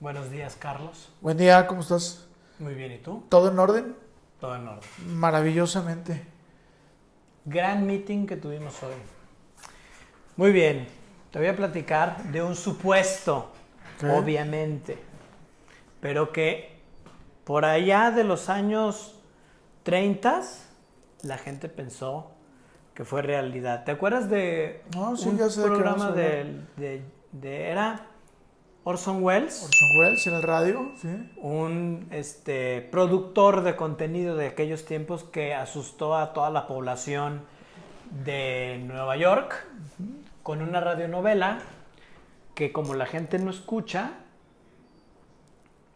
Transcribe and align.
Buenos 0.00 0.30
días, 0.30 0.56
Carlos. 0.58 1.10
Buen 1.20 1.36
día, 1.36 1.66
¿cómo 1.66 1.80
estás? 1.80 2.26
Muy 2.58 2.74
bien, 2.74 2.92
¿y 2.92 2.98
tú? 2.98 3.24
¿Todo 3.28 3.50
en 3.50 3.58
orden? 3.58 3.96
Todo 4.40 4.56
en 4.56 4.68
orden. 4.68 4.88
Maravillosamente. 5.06 6.24
Gran 7.44 7.86
meeting 7.86 8.26
que 8.26 8.36
tuvimos 8.36 8.82
hoy. 8.82 8.94
Muy 10.36 10.52
bien, 10.52 10.88
te 11.30 11.38
voy 11.38 11.48
a 11.48 11.56
platicar 11.56 12.22
de 12.24 12.42
un 12.42 12.54
supuesto, 12.56 13.52
¿Qué? 14.00 14.06
obviamente, 14.08 14.98
pero 16.00 16.32
que 16.32 16.74
por 17.44 17.64
allá 17.64 18.10
de 18.10 18.24
los 18.24 18.48
años 18.48 19.14
30 19.84 20.40
la 21.22 21.38
gente 21.38 21.68
pensó 21.68 22.30
que 22.94 23.04
fue 23.04 23.22
realidad. 23.22 23.84
¿Te 23.84 23.92
acuerdas 23.92 24.28
de 24.28 24.82
No, 24.94 25.16
sí, 25.16 25.28
un 25.28 25.38
ya 25.38 25.48
sé 25.50 25.62
programa 25.62 26.10
de- 26.12 26.60
de- 26.76 27.70
era 27.70 28.06
Orson 28.84 29.22
Welles? 29.22 29.62
Orson 29.64 29.88
Welles 29.98 30.26
en 30.26 30.34
el 30.34 30.42
radio, 30.42 30.92
sí. 31.00 31.32
un 31.38 32.06
este, 32.10 32.82
productor 32.82 33.62
de 33.62 33.76
contenido 33.76 34.36
de 34.36 34.48
aquellos 34.48 34.84
tiempos 34.84 35.24
que 35.24 35.54
asustó 35.54 36.16
a 36.16 36.34
toda 36.34 36.50
la 36.50 36.66
población 36.66 37.42
de 38.24 38.82
Nueva 38.86 39.16
York 39.16 39.66
con 40.42 40.60
una 40.60 40.80
radionovela 40.80 41.60
que 42.54 42.72
como 42.72 42.94
la 42.94 43.06
gente 43.06 43.38
no 43.38 43.50
escucha, 43.50 44.12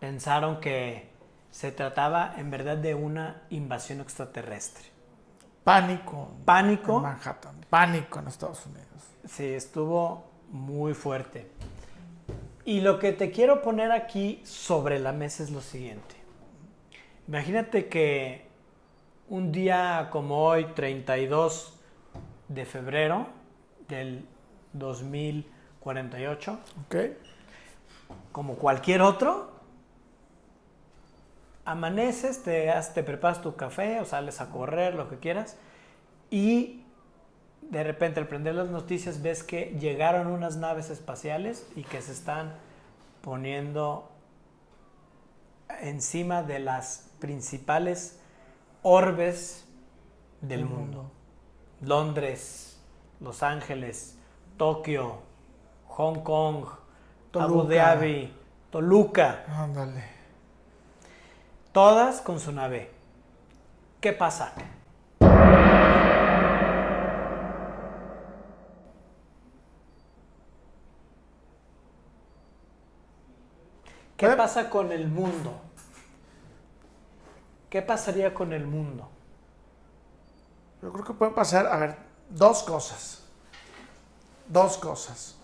pensaron 0.01 0.61
que 0.61 1.11
se 1.51 1.73
trataba 1.73 2.35
en 2.39 2.51
verdad 2.51 2.79
de 2.79 2.95
una 2.95 3.43
invasión 3.51 4.01
extraterrestre. 4.01 4.85
Pánico. 5.63 6.31
Pánico. 6.45 6.97
En 6.97 7.03
Manhattan. 7.03 7.67
Pánico 7.69 8.19
en 8.21 8.29
Estados 8.29 8.65
Unidos. 8.67 8.87
Sí, 9.29 9.45
estuvo 9.45 10.25
muy 10.51 10.95
fuerte. 10.95 11.51
Y 12.69 12.83
lo 12.83 12.99
que 12.99 13.15
te 13.15 13.31
quiero 13.31 13.63
poner 13.63 13.91
aquí 13.93 14.43
sobre 14.45 14.99
la 14.99 15.13
mesa 15.13 15.43
es 15.43 15.49
lo 15.49 15.63
siguiente. 15.63 16.17
Imagínate 17.27 17.89
que 17.89 18.47
un 19.31 19.53
día 19.53 20.11
como 20.13 20.45
hoy, 20.45 20.67
32 20.75 21.73
de 22.49 22.67
febrero 22.67 23.29
del 23.89 24.23
2048, 24.75 26.59
¿Ok? 26.85 26.97
como 28.33 28.57
cualquier 28.57 29.01
otro, 29.01 29.51
amaneces, 31.65 32.43
te, 32.43 32.71
te 32.93 33.03
preparas 33.03 33.41
tu 33.41 33.57
café 33.57 33.99
o 33.99 34.05
sales 34.05 34.43
a 34.43 34.51
correr, 34.51 34.95
lo 34.95 35.09
que 35.09 35.17
quieras, 35.17 35.57
y 36.31 36.83
de 37.71 37.85
repente 37.85 38.21
al 38.21 38.27
prender 38.29 38.55
las 38.55 38.69
noticias 38.71 39.21
ves 39.23 39.43
que 39.43 39.77
llegaron 39.79 40.27
unas 40.29 40.57
naves 40.57 40.91
espaciales 40.91 41.67
y 41.77 41.83
que 41.83 42.01
se 42.01 42.13
están 42.13 42.55
poniendo 43.23 44.11
encima 45.81 46.43
de 46.43 46.61
las 46.61 47.11
principales 47.19 48.19
orbes 48.83 49.67
del 50.41 50.65
mundo. 50.65 51.11
Londres, 51.81 52.81
Los 53.21 53.43
Ángeles, 53.43 54.17
Tokio, 54.57 55.19
Hong 55.89 56.21
Kong, 56.23 56.65
Abu 57.35 57.63
Toluca. 57.63 57.75
Dhabi, 57.75 58.35
Toluca, 58.71 59.45
Ándale. 59.49 60.05
todas 61.73 62.21
con 62.21 62.41
su 62.41 62.53
nave. 62.53 62.91
¿Qué 64.01 64.13
pasa? 64.13 64.55
¿Qué 74.19 74.27
pasa 74.31 74.69
con 74.69 74.91
el 74.91 75.07
mundo? 75.07 75.61
¿Qué 77.71 77.81
pasaría 77.83 78.35
con 78.35 78.53
el 78.53 78.67
mundo? 78.67 79.09
Yo 80.83 80.93
creo 80.93 81.05
que 81.05 81.13
pueden 81.13 81.37
pasar, 81.37 81.69
a 81.69 81.77
ver, 81.77 81.95
dos 82.29 82.65
cosas. 82.65 83.23
Dos 84.49 84.77
cosas. 84.77 85.37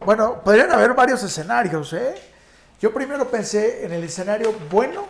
Bueno, 0.00 0.40
podrían 0.42 0.72
haber 0.72 0.92
varios 0.92 1.22
escenarios, 1.22 1.92
¿eh? 1.92 2.16
Yo 2.80 2.92
primero 2.92 3.30
pensé 3.30 3.84
en 3.84 3.92
el 3.92 4.02
escenario 4.02 4.54
bueno 4.68 5.06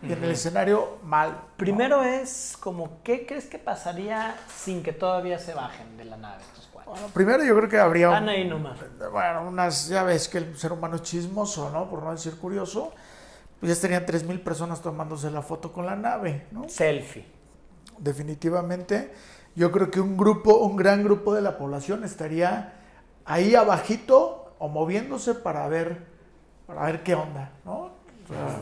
y 0.00 0.10
en 0.10 0.24
el 0.24 0.30
escenario 0.30 1.00
mal. 1.02 1.32
¿no? 1.32 1.38
Primero 1.58 2.02
es 2.04 2.56
como, 2.58 3.02
¿qué 3.02 3.26
crees 3.26 3.46
que 3.46 3.58
pasaría 3.58 4.34
sin 4.56 4.82
que 4.82 4.92
todavía 4.92 5.38
se 5.38 5.52
bajen 5.52 5.98
de 5.98 6.06
la 6.06 6.16
nave? 6.16 6.42
Bueno, 6.86 7.06
primero 7.12 7.44
yo 7.44 7.56
creo 7.56 7.68
que 7.68 7.78
habría 7.78 8.08
Están 8.08 8.28
ahí 8.28 8.48
nomás. 8.48 8.78
Bueno, 9.10 9.48
unas, 9.48 9.88
ya 9.88 10.02
ves 10.02 10.28
que 10.28 10.38
el 10.38 10.56
ser 10.56 10.72
humano 10.72 10.96
es 10.96 11.02
chismoso, 11.02 11.70
¿no? 11.70 11.88
Por 11.88 12.02
no 12.02 12.12
decir 12.12 12.36
curioso. 12.36 12.92
Pues 13.60 13.68
ya 13.68 13.72
estarían 13.72 14.04
3.000 14.04 14.42
personas 14.42 14.82
tomándose 14.82 15.30
la 15.30 15.42
foto 15.42 15.72
con 15.72 15.86
la 15.86 15.96
nave, 15.96 16.46
¿no? 16.50 16.68
Selfie. 16.68 17.24
Definitivamente. 17.98 19.12
Yo 19.56 19.70
creo 19.70 19.90
que 19.90 20.00
un 20.00 20.16
grupo, 20.16 20.56
un 20.58 20.76
gran 20.76 21.04
grupo 21.04 21.32
de 21.34 21.40
la 21.40 21.56
población 21.56 22.04
estaría 22.04 22.74
ahí 23.24 23.54
abajito 23.54 24.54
o 24.58 24.68
moviéndose 24.68 25.34
para 25.34 25.66
ver, 25.68 26.04
para 26.66 26.84
ver 26.84 27.02
qué 27.02 27.14
onda, 27.14 27.52
¿no? 27.64 27.74
O 27.74 28.28
sea, 28.28 28.60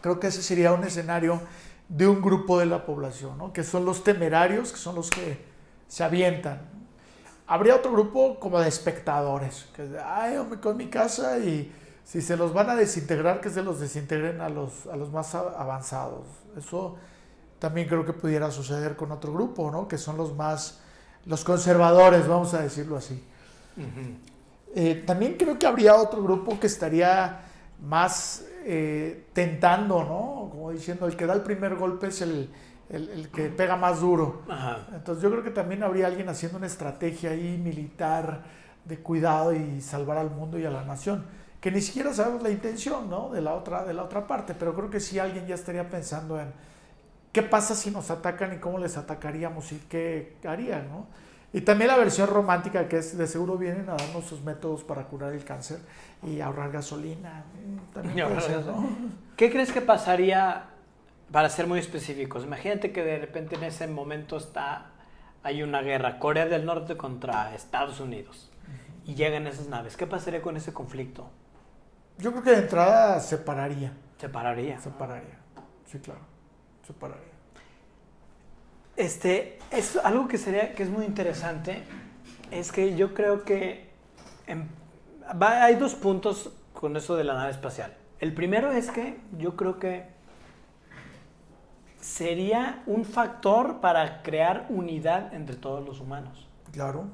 creo 0.00 0.18
que 0.18 0.28
ese 0.28 0.42
sería 0.42 0.72
un 0.72 0.84
escenario 0.84 1.40
de 1.88 2.06
un 2.06 2.22
grupo 2.22 2.58
de 2.58 2.66
la 2.66 2.84
población, 2.86 3.36
¿no? 3.38 3.52
Que 3.52 3.64
son 3.64 3.84
los 3.84 4.02
temerarios, 4.04 4.72
que 4.72 4.78
son 4.78 4.94
los 4.94 5.10
que 5.10 5.44
se 5.88 6.04
avientan. 6.04 6.77
Habría 7.50 7.74
otro 7.74 7.92
grupo 7.92 8.38
como 8.38 8.60
de 8.60 8.68
espectadores, 8.68 9.66
que 9.74 9.82
es 9.84 9.90
de, 9.90 9.98
ay, 9.98 10.34
yo 10.34 10.44
me 10.44 10.60
con 10.60 10.76
mi 10.76 10.88
casa 10.88 11.38
y 11.38 11.72
si 12.04 12.20
se 12.20 12.36
los 12.36 12.52
van 12.52 12.68
a 12.68 12.76
desintegrar, 12.76 13.40
que 13.40 13.48
se 13.48 13.62
los 13.62 13.80
desintegren 13.80 14.42
a 14.42 14.50
los, 14.50 14.86
a 14.86 14.96
los 14.96 15.10
más 15.10 15.34
avanzados. 15.34 16.26
Eso 16.56 16.96
también 17.58 17.88
creo 17.88 18.04
que 18.04 18.12
pudiera 18.12 18.50
suceder 18.50 18.96
con 18.96 19.12
otro 19.12 19.32
grupo, 19.32 19.70
¿no? 19.70 19.88
Que 19.88 19.98
son 19.98 20.16
los 20.16 20.34
más, 20.36 20.80
los 21.24 21.42
conservadores, 21.42 22.28
vamos 22.28 22.52
a 22.54 22.60
decirlo 22.60 22.96
así. 22.96 23.24
Eh, 24.74 25.02
también 25.06 25.36
creo 25.38 25.58
que 25.58 25.66
habría 25.66 25.96
otro 25.96 26.22
grupo 26.22 26.60
que 26.60 26.66
estaría 26.66 27.40
más 27.80 28.44
eh, 28.64 29.26
tentando, 29.32 30.04
¿no? 30.04 30.50
Como 30.50 30.70
diciendo, 30.72 31.06
el 31.06 31.16
que 31.16 31.26
da 31.26 31.34
el 31.34 31.42
primer 31.42 31.76
golpe 31.76 32.08
es 32.08 32.22
el, 32.22 32.50
el- 32.90 33.08
el 33.10 33.28
que 33.30 33.48
pega 33.48 33.76
más 33.76 34.00
duro. 34.00 34.42
Ajá. 34.48 34.86
Entonces 34.94 35.22
yo 35.22 35.30
creo 35.30 35.42
que 35.42 35.50
también 35.50 35.82
habría 35.82 36.06
alguien 36.06 36.28
haciendo 36.28 36.58
una 36.58 36.66
estrategia 36.66 37.30
ahí 37.30 37.58
militar 37.62 38.42
de 38.84 38.98
cuidado 38.98 39.52
y 39.54 39.80
salvar 39.80 40.18
al 40.18 40.30
mundo 40.30 40.58
y 40.58 40.64
a 40.64 40.70
la 40.70 40.84
nación. 40.84 41.24
Que 41.60 41.70
ni 41.72 41.80
siquiera 41.80 42.12
sabemos 42.14 42.42
la 42.42 42.50
intención, 42.50 43.10
¿no? 43.10 43.30
De 43.30 43.40
la 43.42 43.54
otra, 43.54 43.84
de 43.84 43.92
la 43.94 44.04
otra 44.04 44.26
parte, 44.26 44.54
pero 44.54 44.74
creo 44.74 44.90
que 44.90 45.00
sí 45.00 45.18
alguien 45.18 45.46
ya 45.46 45.54
estaría 45.56 45.88
pensando 45.90 46.40
en 46.40 46.52
qué 47.32 47.42
pasa 47.42 47.74
si 47.74 47.90
nos 47.90 48.10
atacan 48.10 48.54
y 48.54 48.58
cómo 48.58 48.78
les 48.78 48.96
atacaríamos 48.96 49.72
y 49.72 49.76
qué 49.88 50.36
harían, 50.46 50.88
¿no? 50.88 51.06
Y 51.52 51.62
también 51.62 51.88
la 51.88 51.96
versión 51.96 52.28
romántica 52.28 52.88
que 52.88 52.98
es 52.98 53.16
de 53.16 53.26
seguro 53.26 53.56
vienen 53.56 53.88
a 53.88 53.94
darnos 53.94 54.26
sus 54.26 54.42
métodos 54.42 54.84
para 54.84 55.04
curar 55.04 55.32
el 55.32 55.44
cáncer 55.44 55.80
y 56.22 56.40
ahorrar 56.40 56.70
gasolina. 56.70 57.44
Mm, 57.54 57.94
También. 57.94 58.28
¿Qué 59.36 59.50
crees 59.50 59.72
que 59.72 59.80
pasaría, 59.80 60.66
para 61.32 61.48
ser 61.48 61.66
muy 61.66 61.78
específicos? 61.78 62.44
Imagínate 62.44 62.92
que 62.92 63.02
de 63.02 63.18
repente 63.18 63.56
en 63.56 63.64
ese 63.64 63.86
momento 63.86 64.36
está, 64.36 64.90
hay 65.42 65.62
una 65.62 65.80
guerra, 65.80 66.18
Corea 66.18 66.44
del 66.46 66.66
Norte 66.66 66.98
contra 66.98 67.54
Estados 67.54 67.98
Unidos, 68.00 68.50
y 69.06 69.14
llegan 69.14 69.46
esas 69.46 69.68
naves. 69.68 69.96
¿Qué 69.96 70.06
pasaría 70.06 70.42
con 70.42 70.56
ese 70.58 70.74
conflicto? 70.74 71.30
Yo 72.18 72.32
creo 72.32 72.42
que 72.42 72.50
de 72.50 72.58
entrada 72.58 73.20
separaría. 73.20 73.92
Se 74.18 74.28
pararía. 74.28 74.78
Separaría. 74.80 75.38
Sí, 75.86 75.98
claro. 75.98 76.20
Separaría. 76.86 77.27
Este, 78.98 79.58
es 79.70 79.96
algo 79.96 80.28
que 80.28 80.38
sería, 80.38 80.74
que 80.74 80.82
es 80.82 80.90
muy 80.90 81.06
interesante, 81.06 81.82
es 82.50 82.72
que 82.72 82.96
yo 82.96 83.14
creo 83.14 83.44
que 83.44 83.88
en- 84.46 84.68
va- 85.40 85.62
hay 85.64 85.76
dos 85.76 85.94
puntos 85.94 86.50
con 86.74 86.96
eso 86.96 87.16
de 87.16 87.24
la 87.24 87.34
nave 87.34 87.52
espacial. 87.52 87.96
El 88.18 88.34
primero 88.34 88.72
es 88.72 88.90
que 88.90 89.20
yo 89.38 89.54
creo 89.56 89.78
que 89.78 90.06
sería 92.00 92.82
un 92.86 93.04
factor 93.04 93.80
para 93.80 94.22
crear 94.22 94.66
unidad 94.68 95.32
entre 95.34 95.56
todos 95.56 95.84
los 95.86 96.00
humanos. 96.00 96.48
Claro. 96.72 97.06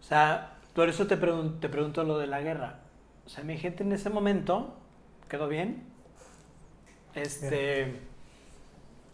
O 0.00 0.02
sea, 0.02 0.54
por 0.74 0.88
eso 0.88 1.06
te, 1.06 1.20
pregun- 1.20 1.60
te 1.60 1.68
pregunto 1.68 2.04
lo 2.04 2.18
de 2.18 2.26
la 2.26 2.40
guerra. 2.40 2.80
O 3.26 3.28
sea, 3.28 3.44
mi 3.44 3.58
gente 3.58 3.82
en 3.82 3.92
ese 3.92 4.08
momento, 4.10 4.76
¿quedó 5.28 5.48
bien? 5.48 5.84
Este, 7.14 8.00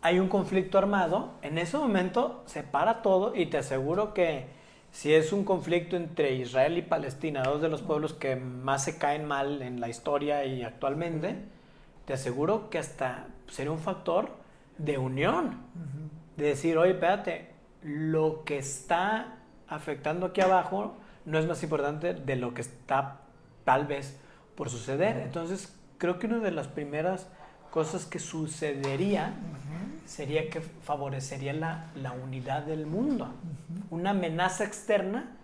hay 0.04 0.20
un 0.20 0.28
conflicto 0.28 0.76
armado, 0.76 1.30
en 1.40 1.56
ese 1.56 1.78
momento 1.78 2.42
se 2.44 2.62
para 2.62 3.00
todo 3.00 3.34
y 3.34 3.46
te 3.46 3.56
aseguro 3.56 4.12
que 4.12 4.44
si 4.92 5.14
es 5.14 5.32
un 5.32 5.44
conflicto 5.44 5.96
entre 5.96 6.34
Israel 6.34 6.76
y 6.76 6.82
Palestina, 6.82 7.42
dos 7.42 7.62
de 7.62 7.70
los 7.70 7.80
pueblos 7.80 8.12
que 8.12 8.36
más 8.36 8.84
se 8.84 8.98
caen 8.98 9.24
mal 9.24 9.62
en 9.62 9.80
la 9.80 9.88
historia 9.88 10.44
y 10.44 10.62
actualmente, 10.62 11.36
te 12.04 12.12
aseguro 12.12 12.68
que 12.68 12.76
hasta 12.76 13.28
sería 13.48 13.72
un 13.72 13.78
factor 13.78 14.28
de 14.76 14.98
unión, 14.98 15.62
de 16.36 16.48
decir, 16.48 16.76
oye, 16.76 16.92
espérate, 16.92 17.52
lo 17.82 18.44
que 18.44 18.58
está 18.58 19.38
afectando 19.68 20.26
aquí 20.26 20.42
abajo 20.42 20.96
no 21.24 21.38
es 21.38 21.46
más 21.46 21.62
importante 21.62 22.12
de 22.12 22.36
lo 22.36 22.52
que 22.52 22.60
está 22.60 23.22
tal 23.64 23.86
vez 23.86 24.20
por 24.54 24.68
suceder. 24.68 25.16
Entonces, 25.20 25.74
creo 25.96 26.18
que 26.18 26.26
una 26.26 26.40
de 26.40 26.50
las 26.50 26.68
primeras 26.68 27.26
cosas 27.70 28.04
que 28.04 28.18
sucedería 28.18 29.34
sería 30.06 30.48
que 30.50 30.60
favorecería 30.60 31.52
la, 31.52 31.86
la 31.94 32.12
unidad 32.12 32.62
del 32.62 32.86
mundo. 32.86 33.28
Una 33.90 34.10
amenaza 34.10 34.64
externa 34.64 35.36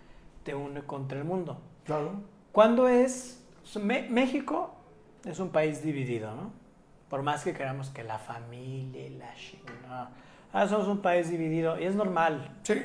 te 0.43 0.55
une 0.55 0.81
contra 0.83 1.17
el 1.17 1.23
mundo. 1.23 1.59
Claro. 1.85 2.21
¿Cuándo 2.51 2.87
es? 2.87 3.43
México 3.79 4.75
es 5.25 5.39
un 5.39 5.49
país 5.49 5.83
dividido, 5.83 6.35
¿no? 6.35 6.51
Por 7.09 7.21
más 7.23 7.43
que 7.43 7.53
queramos 7.53 7.89
que 7.89 8.03
la 8.03 8.17
familia 8.19 9.09
la 9.17 9.33
chingada. 9.35 10.09
Ah, 10.53 10.67
somos 10.67 10.87
un 10.87 10.99
país 11.01 11.29
dividido 11.29 11.79
y 11.79 11.83
es 11.85 11.95
normal. 11.95 12.57
Sí. 12.63 12.75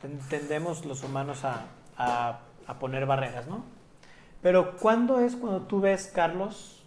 Ten- 0.00 0.18
Tendemos 0.28 0.84
los 0.84 1.02
humanos 1.04 1.44
a, 1.44 1.64
a- 1.96 2.40
a 2.66 2.78
poner 2.78 3.06
barreras, 3.06 3.46
¿no? 3.48 3.64
Pero 4.42 4.76
¿cuándo 4.76 5.20
es 5.20 5.36
cuando 5.36 5.62
tú 5.62 5.80
ves, 5.80 6.10
Carlos, 6.14 6.79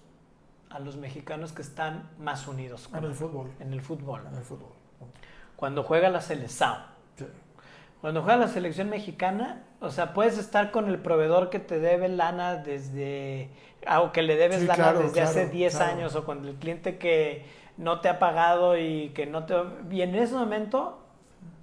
a 0.73 0.79
los 0.79 0.97
mexicanos 0.97 1.51
que 1.53 1.61
están 1.61 2.09
más 2.19 2.47
unidos 2.47 2.89
En 2.93 3.03
el 3.03 3.13
fútbol. 3.13 3.51
en 3.59 3.73
el 3.73 3.81
fútbol? 3.81 4.21
En 4.29 4.35
el 4.35 4.43
fútbol. 4.43 4.71
Cuando 5.55 5.83
juega 5.83 6.09
la 6.09 6.19
selección. 6.21 6.73
Sí. 7.15 7.25
Cuando 8.01 8.21
juega 8.23 8.37
la 8.37 8.47
selección 8.47 8.89
mexicana, 8.89 9.63
o 9.79 9.89
sea, 9.89 10.13
puedes 10.13 10.37
estar 10.37 10.71
con 10.71 10.89
el 10.89 10.99
proveedor 10.99 11.49
que 11.49 11.59
te 11.59 11.79
debe 11.79 12.09
lana 12.09 12.55
desde, 12.55 13.49
ah, 13.87 14.01
o 14.01 14.11
que 14.11 14.23
le 14.23 14.35
debes 14.35 14.59
Sí, 14.61 14.65
lana 14.67 14.75
claro, 14.75 14.99
desde 14.99 15.13
claro, 15.13 15.29
hace 15.29 15.47
10 15.47 15.75
claro. 15.77 15.91
años, 15.93 16.15
o 16.15 16.25
con 16.25 16.45
el 16.45 16.55
cliente 16.55 16.97
que 16.97 17.45
no 17.77 18.01
te 18.01 18.09
ha 18.09 18.19
pagado 18.19 18.77
y 18.77 19.09
que 19.15 19.25
no 19.25 19.45
te... 19.45 19.55
Y 19.91 20.01
en 20.01 20.15
ese 20.15 20.33
momento, 20.33 20.99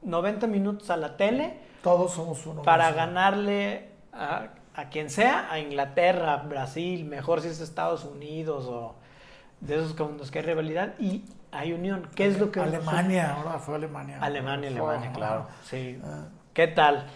90 0.02 0.46
minutos 0.46 0.88
a 0.90 0.96
la 0.96 1.16
tele 1.18 1.58
Todos 1.82 2.12
somos 2.12 2.46
uno. 2.46 2.62
para 2.62 2.86
mismo. 2.86 2.96
ganarle 2.96 3.88
a, 4.12 4.48
a 4.75 4.88
quien 4.88 5.11
sea, 5.11 5.50
a 5.50 5.58
Inglaterra, 5.58 6.37
Brasil, 6.37 7.05
mejor 7.05 7.40
si 7.40 7.49
es 7.49 7.61
Estados 7.61 8.05
Unidos 8.05 8.67
o 8.67 8.94
de 9.61 9.76
esos 9.76 9.94
con 9.94 10.17
los 10.17 10.31
que 10.31 10.38
hay 10.38 10.44
rivalidad 10.44 10.94
y 10.99 11.25
hay 11.52 11.72
unión. 11.72 12.08
¿Qué 12.14 12.26
es 12.26 12.38
lo 12.38 12.50
que... 12.50 12.61
Alemania, 12.61 13.34
ahora 13.34 13.58
fue 13.58 13.75
Alemania. 13.75 14.19
Alemania, 14.20 14.70
Alemania, 14.70 15.12
claro. 15.12 15.46
Sí. 15.64 15.99
ah. 16.05 16.28
¿Qué 16.55 16.69
tal? 16.69 17.06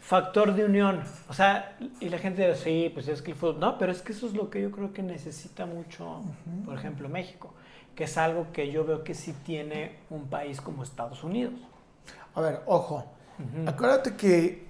Factor 0.00 0.54
de 0.54 0.64
unión. 0.64 1.02
O 1.28 1.34
sea, 1.34 1.76
y 2.00 2.08
la 2.08 2.18
gente 2.18 2.46
dice, 2.46 2.62
sí, 2.62 2.90
pues 2.94 3.08
es 3.08 3.22
que 3.22 3.32
el 3.32 3.36
fútbol. 3.36 3.58
No, 3.58 3.76
pero 3.76 3.90
es 3.90 4.02
que 4.02 4.12
eso 4.12 4.26
es 4.26 4.34
lo 4.34 4.50
que 4.50 4.62
yo 4.62 4.70
creo 4.70 4.92
que 4.92 5.02
necesita 5.02 5.66
mucho, 5.66 6.22
por 6.64 6.78
ejemplo, 6.78 7.08
México. 7.08 7.52
Que 7.96 8.04
es 8.04 8.16
algo 8.16 8.52
que 8.52 8.70
yo 8.70 8.84
veo 8.84 9.02
que 9.02 9.14
sí 9.14 9.34
tiene 9.44 9.98
un 10.10 10.28
país 10.28 10.60
como 10.60 10.84
Estados 10.84 11.24
Unidos. 11.24 11.54
A 12.34 12.40
ver, 12.40 12.60
ojo. 12.66 13.04
Acuérdate 13.66 14.16
que 14.16 14.65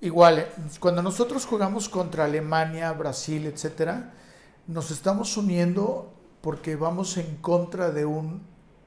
igual, 0.00 0.38
eh, 0.40 0.48
cuando 0.78 1.02
nosotros 1.02 1.46
jugamos 1.46 1.88
contra 1.88 2.24
Alemania, 2.24 2.92
Brasil, 2.92 3.46
etcétera, 3.46 4.12
nos 4.66 4.90
estamos 4.90 5.36
uniendo 5.36 6.12
porque 6.40 6.76
vamos 6.76 7.16
en 7.16 7.36
contra 7.36 7.90
de 7.90 8.04
un 8.06 8.42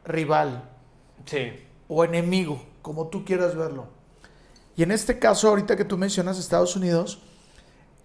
rival 0.05 0.69
Sí. 1.25 1.51
o 1.87 2.03
enemigo, 2.03 2.61
como 2.81 3.07
tú 3.07 3.23
quieras 3.25 3.55
verlo. 3.55 3.87
Y 4.75 4.83
en 4.83 4.91
este 4.91 5.19
caso, 5.19 5.49
ahorita 5.49 5.75
que 5.75 5.85
tú 5.85 5.97
mencionas 5.97 6.39
Estados 6.39 6.75
Unidos, 6.75 7.21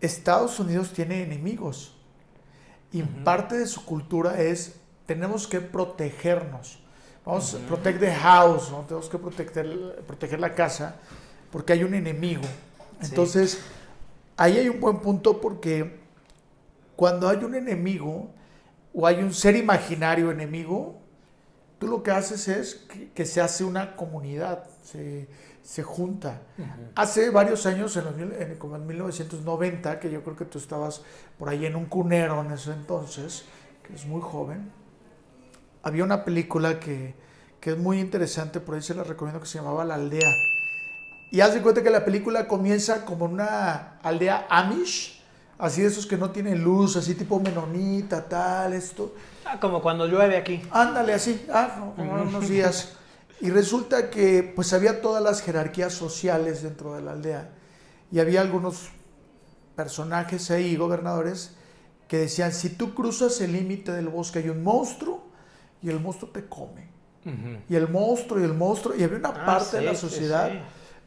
Estados 0.01 0.61
Unidos 0.61 0.93
tiene 0.93 1.23
enemigos. 1.23 1.95
Y 2.93 3.03
Ujú. 3.03 3.25
parte 3.25 3.57
de 3.59 3.67
su 3.67 3.85
cultura 3.85 4.41
es, 4.41 4.77
tenemos 5.07 5.47
que 5.47 5.61
protegernos. 5.61 6.79
Vamos, 7.25 7.55
a 7.55 7.59
protect 7.67 8.01
the 8.01 8.15
house, 8.15 8.71
¿no? 8.71 8.81
Tenemos 8.83 9.09
que 9.09 9.19
proteger, 9.19 10.03
proteger 10.07 10.41
la 10.41 10.55
casa 10.55 10.97
porque 11.51 11.73
hay 11.75 11.85
un 11.85 11.95
enemigo. 11.95 12.43
Sí. 13.01 13.07
Entonces, 13.07 13.61
ahí 14.37 14.59
hay 14.59 14.69
un 14.69 14.81
buen 14.81 14.99
punto 15.01 15.41
porque 15.41 16.01
cuando 16.97 17.29
hay 17.29 17.39
un 17.45 17.55
enemigo 17.55 18.31
o 18.95 19.07
hay 19.07 19.23
un 19.23 19.33
ser 19.33 19.57
imaginario 19.57 20.31
enemigo, 20.31 21.01
tú 21.79 21.89
lo 21.89 22.03
que 22.03 22.11
haces 22.11 22.49
es 22.49 22.75
que, 22.77 23.11
que 23.13 23.25
se 23.27 23.41
hace 23.41 23.65
una 23.65 23.97
comunidad, 23.97 24.65
se, 24.83 25.29
se 25.63 25.83
junta. 25.83 26.43
Hace 26.95 27.31
varios 27.31 27.67
años, 27.67 27.97
en 27.97 28.05
los 28.07 28.15
en- 28.19 28.57
como 28.59 28.77
en 28.77 28.87
1990, 28.87 30.01
que 30.01 30.11
yo 30.11 30.23
creo 30.25 30.37
que 30.37 30.45
tú 30.47 30.59
estabas 30.59 31.03
por 31.39 31.49
ahí 31.49 31.67
en 31.67 31.77
un 31.77 31.87
cunero 31.87 32.41
en 32.43 32.53
ese 32.53 32.73
entonces, 32.73 33.45
que 33.87 33.95
es 33.95 34.07
muy 34.07 34.21
joven, 34.21 34.71
había 35.83 36.05
una 36.05 36.25
película 36.25 36.81
que, 36.81 37.15
que 37.61 37.71
es 37.71 37.79
muy 37.79 38.01
interesante, 38.01 38.61
por 38.61 38.75
ahí 38.75 38.83
se 38.83 38.95
la 38.95 39.05
recomiendo, 39.05 39.41
que 39.41 39.47
se 39.47 39.59
llamaba 39.59 39.85
La 39.85 39.95
Aldea. 39.95 40.29
Y 41.31 41.41
haz 41.41 41.55
de 41.55 41.61
cuenta 41.63 41.83
que 41.83 41.91
la 41.91 42.05
película 42.05 42.49
comienza 42.49 43.05
como 43.05 43.27
una 43.27 43.99
aldea 44.03 44.47
Amish, 44.49 45.23
así 45.59 45.83
de 45.83 45.89
esos 45.89 46.07
que 46.07 46.17
no 46.17 46.31
tienen 46.31 46.63
luz, 46.65 46.97
así 46.97 47.15
tipo 47.15 47.39
menonita, 47.39 48.25
tal, 48.29 48.73
esto. 48.73 49.15
Ah, 49.45 49.59
como 49.61 49.83
cuando 49.83 50.07
llueve 50.07 50.37
aquí. 50.37 50.63
Ándale, 50.71 51.13
así, 51.15 51.45
ah, 51.53 51.93
no, 51.97 52.05
unos 52.23 52.49
días. 52.49 52.95
Y 53.41 53.51
resulta 53.51 54.11
que 54.11 54.53
pues 54.57 54.73
había 54.73 55.01
todas 55.01 55.23
las 55.23 55.43
jerarquías 55.43 55.93
sociales 55.93 56.63
dentro 56.63 56.95
de 56.95 57.03
la 57.03 57.13
aldea. 57.13 57.51
Y 58.11 58.21
había 58.21 58.41
algunos 58.41 58.89
personajes 59.77 60.51
ahí, 60.51 60.77
gobernadores, 60.77 61.55
que 62.09 62.17
decían, 62.19 62.53
si 62.53 62.71
tú 62.71 62.95
cruzas 62.95 63.41
el 63.41 63.53
límite 63.53 63.93
del 63.93 64.09
bosque 64.09 64.41
hay 64.41 64.49
un 64.49 64.63
monstruo 64.63 65.29
y 65.83 65.91
el 65.91 66.01
monstruo 66.01 66.31
te 66.31 66.47
come. 66.47 66.89
Y 67.69 67.75
el 67.77 67.89
monstruo 67.89 68.41
y 68.41 68.45
el 68.45 68.55
monstruo, 68.55 68.95
y 68.97 69.03
había 69.03 69.19
una 69.19 69.29
Ah, 69.29 69.45
parte 69.45 69.77
de 69.77 69.83
la 69.83 69.95
sí, 69.95 70.01
sociedad 70.01 70.51
sí. 70.51 70.59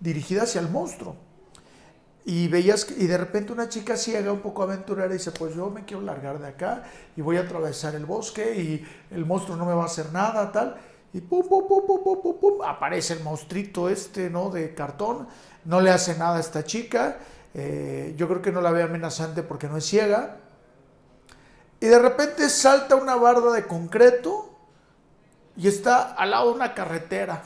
Dirigida 0.01 0.43
hacia 0.43 0.59
el 0.59 0.67
monstruo. 0.67 1.15
Y 2.23 2.49
veías, 2.49 2.87
y 2.97 3.07
de 3.07 3.17
repente 3.17 3.51
una 3.53 3.69
chica 3.69 3.95
ciega, 3.95 4.31
un 4.31 4.41
poco 4.41 4.61
aventurera, 4.61 5.07
dice, 5.07 5.31
pues 5.31 5.55
yo 5.55 5.69
me 5.69 5.85
quiero 5.85 6.03
largar 6.03 6.39
de 6.39 6.49
acá 6.49 6.83
y 7.15 7.21
voy 7.21 7.37
a 7.37 7.41
atravesar 7.41 7.95
el 7.95 8.05
bosque 8.05 8.55
y 8.61 8.85
el 9.15 9.25
monstruo 9.25 9.55
no 9.57 9.65
me 9.65 9.73
va 9.73 9.83
a 9.83 9.85
hacer 9.85 10.11
nada, 10.11 10.51
tal. 10.51 10.77
Y 11.13 11.21
pum, 11.21 11.47
pum, 11.47 11.67
pum, 11.67 11.85
pum, 11.85 12.03
pum, 12.03 12.21
pum, 12.21 12.39
pum, 12.39 12.61
aparece 12.63 13.13
el 13.13 13.23
monstruito 13.23 13.89
este, 13.89 14.29
¿no? 14.29 14.49
De 14.49 14.73
cartón. 14.73 15.27
No 15.65 15.81
le 15.81 15.91
hace 15.91 16.17
nada 16.17 16.37
a 16.37 16.39
esta 16.39 16.63
chica. 16.63 17.17
Eh, 17.53 18.13
yo 18.17 18.27
creo 18.27 18.41
que 18.41 18.51
no 18.51 18.61
la 18.61 18.71
ve 18.71 18.83
amenazante 18.83 19.43
porque 19.43 19.67
no 19.67 19.77
es 19.77 19.85
ciega. 19.85 20.37
Y 21.79 21.87
de 21.87 21.99
repente 21.99 22.49
salta 22.49 22.95
una 22.95 23.15
barda 23.15 23.51
de 23.51 23.65
concreto 23.65 24.55
y 25.57 25.67
está 25.67 26.13
al 26.13 26.31
lado 26.31 26.49
de 26.49 26.55
una 26.55 26.73
carretera. 26.73 27.43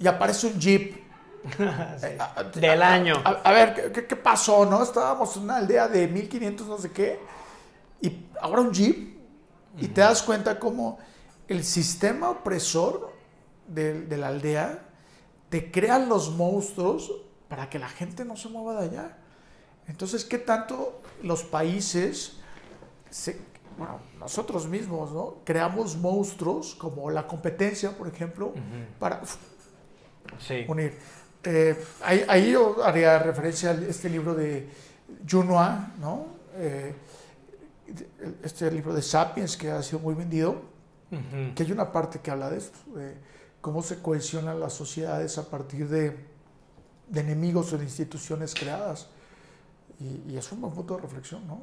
Y 0.00 0.06
aparece 0.06 0.48
un 0.48 0.58
jeep. 0.58 1.07
Sí. 1.44 1.62
Eh, 2.06 2.16
a- 2.20 2.40
a- 2.40 2.44
Del 2.44 2.82
a- 2.82 2.92
año. 2.94 3.14
A, 3.24 3.30
a 3.30 3.52
ver, 3.52 3.74
¿qué- 3.74 3.92
¿qué, 3.92 4.06
qué 4.06 4.16
pasó? 4.16 4.64
¿No? 4.66 4.82
Estábamos 4.82 5.36
en 5.36 5.44
una 5.44 5.56
aldea 5.56 5.88
de 5.88 6.06
1500 6.08 6.66
no 6.66 6.78
sé 6.78 6.90
qué. 6.92 7.18
Y 8.00 8.26
ahora 8.40 8.60
un 8.62 8.72
jeep. 8.72 9.16
Y 9.78 9.88
te 9.88 10.00
das 10.00 10.22
cuenta 10.22 10.58
cómo 10.58 10.98
el 11.46 11.62
sistema 11.64 12.30
opresor 12.30 13.12
de, 13.68 14.00
de 14.02 14.16
la 14.16 14.28
aldea 14.28 14.84
te 15.48 15.70
crea 15.70 15.98
los 15.98 16.30
monstruos 16.32 17.12
para 17.48 17.70
que 17.70 17.78
la 17.78 17.88
gente 17.88 18.24
no 18.24 18.36
se 18.36 18.48
mueva 18.48 18.80
de 18.80 18.88
allá. 18.88 19.16
Entonces, 19.86 20.24
¿qué 20.24 20.38
tanto 20.38 21.00
los 21.22 21.44
países, 21.44 22.38
se- 23.08 23.40
bueno, 23.78 24.00
nosotros 24.18 24.66
mismos, 24.66 25.12
¿no? 25.12 25.36
Creamos 25.44 25.96
monstruos 25.96 26.74
como 26.74 27.10
la 27.10 27.26
competencia, 27.26 27.96
por 27.96 28.08
ejemplo, 28.08 28.52
para 28.98 29.22
Sí. 30.40 30.64
unir. 30.68 30.98
Eh, 31.50 31.82
ahí, 32.02 32.26
ahí 32.28 32.52
yo 32.52 32.84
haría 32.84 33.18
referencia 33.18 33.70
a 33.70 33.72
este 33.72 34.10
libro 34.10 34.34
de 34.34 34.68
Junua, 35.26 35.94
¿no? 35.98 36.26
Eh, 36.56 36.94
este 38.42 38.70
libro 38.70 38.92
de 38.92 39.00
Sapiens 39.00 39.56
que 39.56 39.70
ha 39.70 39.82
sido 39.82 40.00
muy 40.00 40.14
vendido, 40.14 40.60
que 41.54 41.62
hay 41.62 41.72
una 41.72 41.90
parte 41.90 42.18
que 42.18 42.30
habla 42.30 42.50
de 42.50 42.58
esto, 42.58 42.78
de 42.94 43.16
cómo 43.62 43.82
se 43.82 44.02
cohesionan 44.02 44.60
las 44.60 44.74
sociedades 44.74 45.38
a 45.38 45.48
partir 45.48 45.88
de, 45.88 46.22
de 47.08 47.20
enemigos 47.20 47.72
o 47.72 47.78
de 47.78 47.84
instituciones 47.84 48.54
creadas. 48.54 49.06
Y, 49.98 50.32
y 50.32 50.36
es 50.36 50.52
un 50.52 50.60
buen 50.60 50.74
punto 50.74 50.96
de 50.96 51.00
reflexión, 51.00 51.46
¿no? 51.46 51.62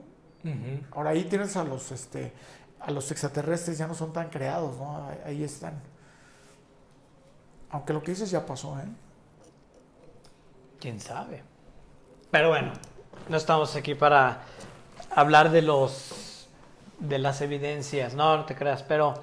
Ahora 0.93 1.11
ahí 1.11 1.25
tienes 1.25 1.55
a 1.57 1.63
los, 1.63 1.91
este, 1.91 2.33
a 2.79 2.89
los 2.89 3.11
extraterrestres, 3.11 3.77
ya 3.77 3.85
no 3.85 3.93
son 3.93 4.11
tan 4.11 4.29
creados, 4.31 4.77
¿no? 4.77 5.07
Ahí 5.23 5.43
están. 5.43 5.79
Aunque 7.69 7.93
lo 7.93 8.01
que 8.01 8.11
dices 8.13 8.31
ya 8.31 8.43
pasó, 8.47 8.79
¿eh? 8.79 9.04
¿Quién 10.85 10.99
sabe? 10.99 11.41
Pero 12.29 12.49
bueno, 12.49 12.71
no 13.27 13.37
estamos 13.37 13.75
aquí 13.75 13.95
para 13.95 14.43
hablar 15.09 15.49
de 15.49 15.63
los 15.63 16.47
de 16.99 17.17
las 17.17 17.41
evidencias, 17.41 18.13
no, 18.13 18.37
no 18.37 18.45
te 18.45 18.53
creas, 18.53 18.83
pero 18.83 19.15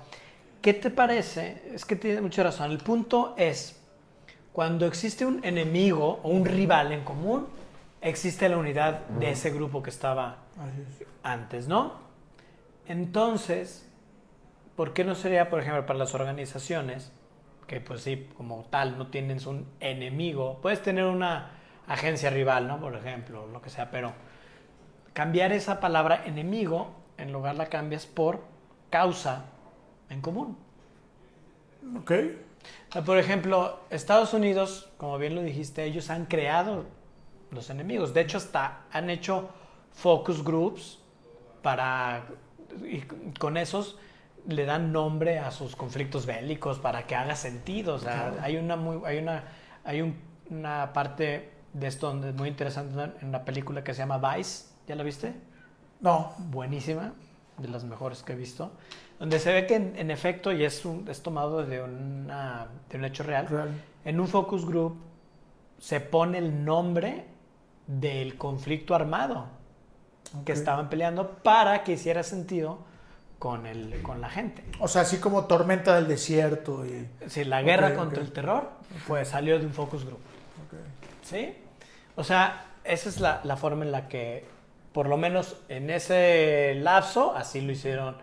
¿qué 0.60 0.74
te 0.74 0.90
parece? 0.90 1.70
Es 1.72 1.84
que 1.84 1.94
tiene 1.94 2.20
mucha 2.20 2.42
razón. 2.42 2.72
El 2.72 2.78
punto 2.78 3.36
es 3.38 3.80
cuando 4.52 4.86
existe 4.86 5.24
un 5.24 5.38
enemigo 5.44 6.18
o 6.24 6.30
un 6.30 6.46
rival 6.46 6.90
en 6.90 7.04
común, 7.04 7.46
existe 8.00 8.48
la 8.48 8.56
unidad 8.56 9.06
de 9.20 9.30
ese 9.30 9.50
grupo 9.50 9.84
que 9.84 9.90
estaba 9.90 10.38
antes, 11.22 11.68
¿no? 11.68 11.92
Entonces, 12.88 13.88
¿por 14.74 14.94
qué 14.94 15.04
no 15.04 15.14
sería, 15.14 15.48
por 15.48 15.60
ejemplo, 15.60 15.86
para 15.86 16.00
las 16.00 16.12
organizaciones, 16.12 17.12
que 17.66 17.80
pues 17.80 18.02
sí, 18.02 18.28
como 18.36 18.64
tal, 18.70 18.98
no 18.98 19.08
tienen 19.08 19.38
un 19.46 19.66
enemigo, 19.80 20.58
puedes 20.60 20.82
tener 20.82 21.04
una 21.04 21.50
agencia 21.86 22.30
rival, 22.30 22.68
¿no? 22.68 22.80
Por 22.80 22.94
ejemplo, 22.96 23.46
lo 23.46 23.62
que 23.62 23.70
sea, 23.70 23.90
pero 23.90 24.12
cambiar 25.12 25.52
esa 25.52 25.80
palabra 25.80 26.24
enemigo, 26.26 26.94
en 27.18 27.32
lugar 27.32 27.56
la 27.56 27.66
cambias 27.66 28.06
por 28.06 28.40
causa 28.90 29.46
en 30.08 30.20
común. 30.20 30.56
Ok. 31.98 32.12
Por 33.04 33.18
ejemplo, 33.18 33.80
Estados 33.90 34.34
Unidos, 34.34 34.90
como 34.96 35.18
bien 35.18 35.34
lo 35.34 35.42
dijiste, 35.42 35.84
ellos 35.84 36.10
han 36.10 36.26
creado 36.26 36.84
los 37.50 37.70
enemigos. 37.70 38.14
De 38.14 38.20
hecho, 38.20 38.38
hasta 38.38 38.84
han 38.92 39.10
hecho 39.10 39.50
focus 39.92 40.44
groups 40.44 40.98
para... 41.62 42.24
Y 42.84 43.00
con 43.38 43.56
esos 43.56 43.98
le 44.46 44.64
dan 44.64 44.92
nombre 44.92 45.38
a 45.38 45.50
sus 45.50 45.76
conflictos 45.76 46.26
bélicos 46.26 46.78
para 46.78 47.06
que 47.06 47.14
haga 47.14 47.36
sentido. 47.36 47.94
O 47.94 47.98
sea, 47.98 48.34
hay 48.42 48.56
una 48.56 48.76
muy, 48.76 49.00
hay 49.04 49.18
una, 49.18 49.44
hay 49.84 50.14
una 50.50 50.92
parte 50.92 51.50
de 51.72 51.86
esto 51.86 52.08
donde 52.08 52.30
es 52.30 52.34
muy 52.34 52.48
interesante 52.48 53.12
en 53.20 53.28
una 53.28 53.44
película 53.44 53.84
que 53.84 53.94
se 53.94 54.00
llama 54.00 54.18
Vice. 54.18 54.66
¿Ya 54.86 54.94
la 54.94 55.02
viste? 55.02 55.34
No. 56.00 56.32
Buenísima, 56.38 57.12
de 57.58 57.68
las 57.68 57.84
mejores 57.84 58.22
que 58.22 58.32
he 58.32 58.36
visto. 58.36 58.72
Donde 59.18 59.38
se 59.38 59.52
ve 59.52 59.66
que 59.66 59.76
en, 59.76 60.10
efecto, 60.10 60.50
y 60.50 60.64
es, 60.64 60.84
un, 60.84 61.08
es 61.08 61.22
tomado 61.22 61.64
de, 61.64 61.80
una, 61.80 62.66
de 62.90 62.98
un 62.98 63.04
hecho 63.04 63.22
real, 63.22 63.46
Real. 63.46 63.70
en 64.04 64.18
un 64.18 64.26
focus 64.26 64.66
group 64.66 64.96
se 65.78 66.00
pone 66.00 66.38
el 66.38 66.64
nombre 66.64 67.26
del 67.86 68.36
conflicto 68.36 68.94
armado 68.94 69.46
que 70.44 70.52
estaban 70.52 70.88
peleando 70.88 71.38
para 71.42 71.84
que 71.84 71.92
hiciera 71.92 72.22
sentido 72.22 72.78
con, 73.42 73.66
el, 73.66 74.00
con 74.02 74.20
la 74.20 74.28
gente. 74.30 74.62
O 74.78 74.86
sea, 74.86 75.02
así 75.02 75.16
como 75.18 75.46
Tormenta 75.46 75.96
del 75.96 76.06
Desierto 76.06 76.86
y... 76.86 77.08
Si 77.28 77.42
la 77.44 77.60
guerra 77.60 77.88
Ok, 77.88 77.94
contra 77.96 78.20
ok. 78.20 78.24
el 78.28 78.32
terror 78.32 78.70
pues 79.08 79.26
salió 79.30 79.58
de 79.58 79.66
un 79.66 79.72
focus 79.72 80.04
group. 80.04 80.20
Ok. 80.64 80.78
¿Sí? 81.24 81.52
O 82.14 82.22
sea, 82.22 82.66
esa 82.84 83.08
es 83.08 83.18
la, 83.18 83.40
la 83.42 83.56
forma 83.56 83.84
en 83.84 83.90
la 83.90 84.06
que, 84.06 84.44
por 84.92 85.08
lo 85.08 85.16
menos 85.16 85.56
en 85.68 85.90
ese 85.90 86.76
lapso, 86.76 87.34
así 87.34 87.60
lo 87.60 87.72
hicieron. 87.72 88.16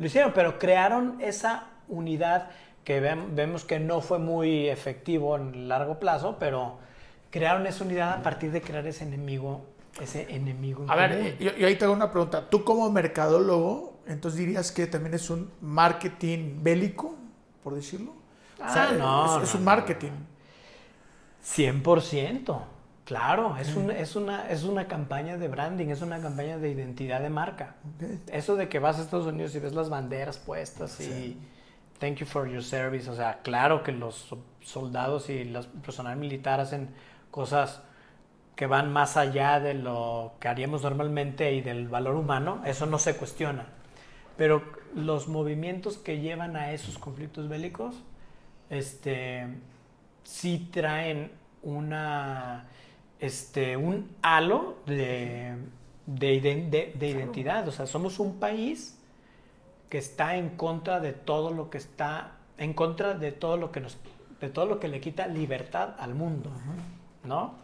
Lo 0.00 0.06
hicieron, 0.06 0.32
pero 0.34 0.58
crearon 0.58 1.20
esa 1.20 1.68
unidad 1.86 2.50
que 2.82 3.00
vem- 3.00 3.32
vemos 3.32 3.64
que 3.64 3.78
no 3.78 4.00
fue 4.00 4.18
muy 4.18 4.68
efectivo 4.68 5.36
en 5.36 5.68
largo 5.68 6.00
plazo, 6.00 6.36
pero 6.40 6.78
crearon 7.30 7.64
esa 7.68 7.84
unidad 7.84 8.12
a 8.14 8.22
partir 8.24 8.50
de 8.50 8.60
crear 8.60 8.84
ese 8.88 9.04
enemigo, 9.04 9.66
ese 10.00 10.26
enemigo. 10.34 10.82
en 10.82 10.90
A 10.90 10.96
ver, 10.96 11.10
común. 11.16 11.32
yo, 11.38 11.52
yo 11.54 11.68
ahí 11.68 11.76
te 11.76 11.84
hago 11.84 11.94
una 11.94 12.10
pregunta. 12.10 12.50
Tú 12.50 12.64
como 12.64 12.90
mercadólogo, 12.90 13.93
entonces 14.06 14.38
dirías 14.38 14.72
que 14.72 14.86
también 14.86 15.14
es 15.14 15.30
un 15.30 15.50
marketing 15.60 16.62
bélico, 16.62 17.16
por 17.62 17.74
decirlo. 17.74 18.12
O 18.64 18.72
sea, 18.72 18.88
Ah, 18.90 18.92
no, 18.98 19.36
es, 19.42 19.48
es 19.48 19.54
no, 19.54 19.58
un 19.60 19.64
marketing. 19.64 20.12
100%. 21.42 22.62
Claro, 23.04 23.56
es, 23.58 23.74
un- 23.76 23.90
es, 23.90 24.16
una, 24.16 24.48
es 24.48 24.62
una 24.64 24.88
campaña 24.88 25.36
de 25.36 25.48
branding, 25.48 25.88
es 25.88 26.00
una 26.00 26.20
campaña 26.20 26.56
de 26.56 26.70
identidad 26.70 27.20
de 27.20 27.28
marca. 27.28 27.74
Eso 28.32 28.56
de 28.56 28.70
que 28.70 28.78
vas 28.78 28.98
a 28.98 29.02
Estados 29.02 29.26
Unidos 29.26 29.54
y 29.54 29.58
ves 29.58 29.74
las 29.74 29.90
banderas 29.90 30.38
puestas 30.38 30.98
y 31.00 31.04
Sí. 31.04 31.38
thank 31.98 32.16
you 32.16 32.26
for 32.26 32.48
your 32.48 32.62
service, 32.64 33.10
o 33.10 33.14
sea, 33.14 33.40
claro 33.42 33.82
que 33.82 33.92
los 33.92 34.14
so- 34.14 34.42
soldados 34.62 35.28
y 35.28 35.38
el 35.38 35.58
personal 35.84 36.16
militar 36.16 36.60
hacen 36.60 36.88
cosas 37.30 37.82
que 38.56 38.66
van 38.66 38.90
más 38.90 39.18
allá 39.18 39.60
de 39.60 39.74
lo 39.74 40.32
que 40.40 40.48
haríamos 40.48 40.82
normalmente 40.82 41.52
y 41.52 41.60
del 41.60 41.88
valor 41.88 42.14
humano, 42.14 42.62
eso 42.64 42.86
no 42.86 42.98
se 42.98 43.16
cuestiona. 43.16 43.66
Pero 44.36 44.62
los 44.94 45.28
movimientos 45.28 45.96
que 45.98 46.20
llevan 46.20 46.56
a 46.56 46.72
esos 46.72 46.98
conflictos 46.98 47.48
bélicos, 47.48 47.94
este, 48.70 49.46
sí 50.24 50.68
traen 50.72 51.30
una, 51.62 52.66
este, 53.20 53.76
un 53.76 54.10
halo 54.22 54.76
de, 54.86 55.54
de, 56.06 56.34
iden- 56.42 56.70
de- 56.70 56.94
de 56.98 57.08
identidad. 57.08 57.66
O 57.68 57.72
sea, 57.72 57.86
somos 57.86 58.18
un 58.18 58.38
país 58.38 58.98
que 59.88 59.98
está 59.98 60.36
en 60.36 60.50
contra 60.50 61.00
de 61.00 61.12
todo 61.12 61.50
lo 61.52 61.70
que 61.70 61.78
está, 61.78 62.32
en 62.58 62.72
contra 62.74 63.14
de 63.14 63.30
todo 63.32 63.56
lo 63.56 63.70
que 63.70 63.80
nos, 63.80 63.96
de 64.40 64.48
todo 64.48 64.66
lo 64.66 64.80
que 64.80 64.88
le 64.88 65.00
quita 65.00 65.26
libertad 65.28 65.94
al 65.98 66.14
mundo, 66.14 66.50
¿no? 67.22 67.54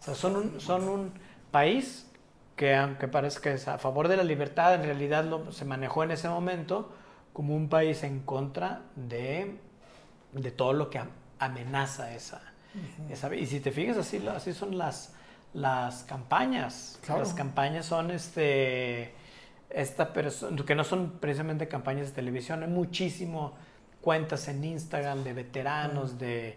O 0.00 0.02
sea, 0.02 0.14
son 0.14 0.36
un, 0.36 0.60
son 0.60 0.88
un 0.88 1.12
país 1.50 2.10
que 2.56 2.74
aunque 2.74 3.06
parezca 3.08 3.50
que 3.50 3.52
es 3.56 3.68
a 3.68 3.78
favor 3.78 4.08
de 4.08 4.16
la 4.16 4.24
libertad, 4.24 4.74
en 4.74 4.82
realidad 4.84 5.24
lo- 5.24 5.52
se 5.52 5.64
manejó 5.64 6.02
en 6.04 6.10
ese 6.10 6.28
momento 6.28 6.92
como 7.32 7.54
un 7.54 7.68
país 7.68 8.02
en 8.02 8.20
contra 8.20 8.80
de, 8.96 9.56
de 10.32 10.50
todo 10.50 10.72
lo 10.72 10.88
que 10.90 10.98
am- 10.98 11.10
amenaza 11.38 12.14
esa, 12.14 12.40
esa- 13.10 13.34
Y 13.34 13.46
si 13.46 13.60
te 13.60 13.72
fijas, 13.72 13.98
así, 13.98 14.26
así 14.28 14.52
son 14.54 14.78
las, 14.78 15.14
las 15.52 16.04
campañas. 16.04 16.98
Claro. 17.04 17.20
Las 17.20 17.34
campañas 17.34 17.86
son 17.86 18.10
este 18.10 19.14
esta 19.68 20.12
persona, 20.12 20.64
que 20.64 20.74
no 20.76 20.84
son 20.84 21.18
precisamente 21.20 21.66
campañas 21.68 22.06
de 22.08 22.12
televisión, 22.14 22.62
hay 22.62 22.68
muchísimo 22.70 23.52
cuentas 24.00 24.46
en 24.48 24.64
Instagram 24.64 25.24
de 25.24 25.32
veteranos, 25.32 26.18
de 26.18 26.56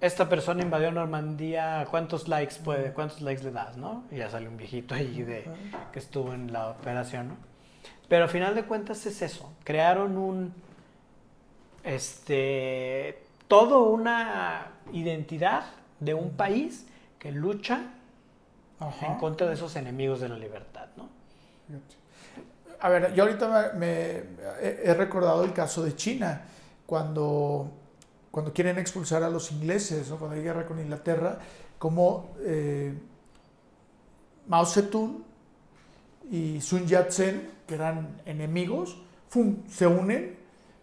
esta 0.00 0.28
persona 0.28 0.62
invadió 0.62 0.90
Normandía, 0.90 1.86
¿cuántos 1.90 2.28
likes 2.28 2.56
puede, 2.64 2.92
cuántos 2.92 3.20
likes 3.20 3.44
le 3.44 3.50
das, 3.50 3.76
no? 3.76 4.04
Y 4.10 4.16
ya 4.16 4.30
sale 4.30 4.48
un 4.48 4.56
viejito 4.56 4.94
ahí 4.94 5.22
de 5.22 5.44
que 5.92 5.98
estuvo 5.98 6.32
en 6.32 6.52
la 6.52 6.70
operación, 6.70 7.28
¿no? 7.28 7.36
Pero 8.08 8.24
al 8.24 8.30
final 8.30 8.54
de 8.54 8.64
cuentas 8.64 9.06
es 9.06 9.22
eso, 9.22 9.52
crearon 9.62 10.16
un 10.16 10.54
este 11.84 13.22
todo 13.46 13.84
una 13.84 14.68
identidad 14.92 15.64
de 15.98 16.14
un 16.14 16.30
país 16.30 16.86
que 17.18 17.32
lucha 17.32 17.82
Ajá. 18.78 19.06
en 19.06 19.14
contra 19.16 19.46
de 19.46 19.54
esos 19.54 19.76
enemigos 19.76 20.20
de 20.20 20.28
la 20.28 20.38
libertad, 20.38 20.86
¿no? 20.96 21.08
A 22.80 22.88
ver, 22.88 23.12
yo 23.12 23.24
ahorita 23.24 23.72
me, 23.74 24.22
he 24.62 24.94
recordado 24.96 25.44
el 25.44 25.52
caso 25.52 25.82
de 25.82 25.94
China, 25.94 26.42
cuando, 26.86 27.70
cuando 28.30 28.52
quieren 28.52 28.78
expulsar 28.78 29.22
a 29.22 29.30
los 29.30 29.50
ingleses, 29.52 30.08
¿no? 30.10 30.18
cuando 30.18 30.36
hay 30.36 30.42
guerra 30.42 30.66
con 30.66 30.78
Inglaterra, 30.78 31.38
como 31.78 32.34
eh, 32.40 32.94
Mao 34.46 34.66
Zedong 34.66 35.24
y 36.30 36.60
Sun 36.60 36.86
Yat-sen, 36.86 37.50
que 37.66 37.74
eran 37.74 38.20
enemigos, 38.24 38.98
se 39.68 39.86
unen 39.86 40.38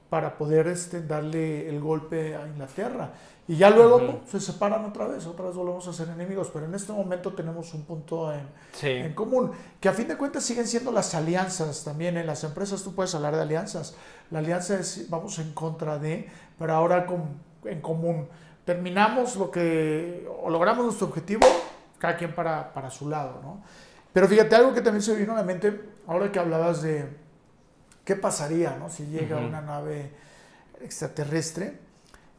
para 0.09 0.37
poder 0.37 0.67
este, 0.67 1.01
darle 1.01 1.69
el 1.69 1.79
golpe 1.79 2.35
a 2.35 2.47
Inglaterra. 2.47 3.13
Y 3.49 3.55
ya 3.55 3.69
luego 3.69 4.21
se 4.29 4.41
separan 4.41 4.83
otra 4.83 5.07
vez, 5.07 5.25
otra 5.25 5.45
vez 5.45 5.55
volvemos 5.55 5.87
a 5.87 5.93
ser 5.93 6.09
enemigos, 6.09 6.49
pero 6.53 6.65
en 6.65 6.75
este 6.75 6.91
momento 6.91 7.31
tenemos 7.33 7.73
un 7.73 7.83
punto 7.85 8.33
en, 8.33 8.41
en 8.41 9.09
Sí. 9.09 9.13
común, 9.15 9.51
que 9.79 9.87
a 9.87 9.93
fin 9.93 10.07
de 10.09 10.17
cuentas 10.17 10.43
siguen 10.43 10.67
siendo 10.67 10.91
las 10.91 11.15
alianzas 11.15 11.85
también. 11.85 12.17
En 12.17 12.27
las 12.27 12.43
empresas 12.43 12.83
tú 12.83 12.93
puedes 12.93 13.15
hablar 13.15 13.35
de 13.35 13.41
alianzas. 13.43 13.95
La 14.31 14.39
alianza 14.39 14.77
es 14.77 15.09
vamos 15.09 15.39
en 15.39 15.53
contra 15.53 15.97
de, 15.97 16.29
pero 16.59 16.73
ahora 16.73 17.05
con- 17.05 17.39
en 17.63 17.79
común. 17.79 18.27
Terminamos 18.65 19.37
lo 19.37 19.49
que, 19.49 20.27
o 20.43 20.49
logramos 20.49 20.83
nuestro 20.83 21.07
objetivo, 21.07 21.47
cada 21.99 22.17
quien 22.17 22.35
para, 22.35 22.73
para 22.73 22.89
su 22.89 23.07
lado, 23.07 23.39
¿no? 23.41 23.61
Pero 24.11 24.27
fíjate, 24.27 24.55
algo 24.55 24.73
que 24.73 24.81
también 24.81 25.01
se 25.01 25.15
vino 25.15 25.31
a 25.31 25.35
la 25.37 25.43
mente, 25.43 25.83
ahora 26.05 26.29
que 26.33 26.39
hablabas 26.39 26.81
de 26.81 27.07
qué 28.03 28.17
pasaría, 28.17 28.75
¿no? 28.77 28.89
Si 28.89 29.05
llega 29.05 29.37
una 29.37 29.61
nave 29.61 30.11
extraterrestre, 30.81 31.86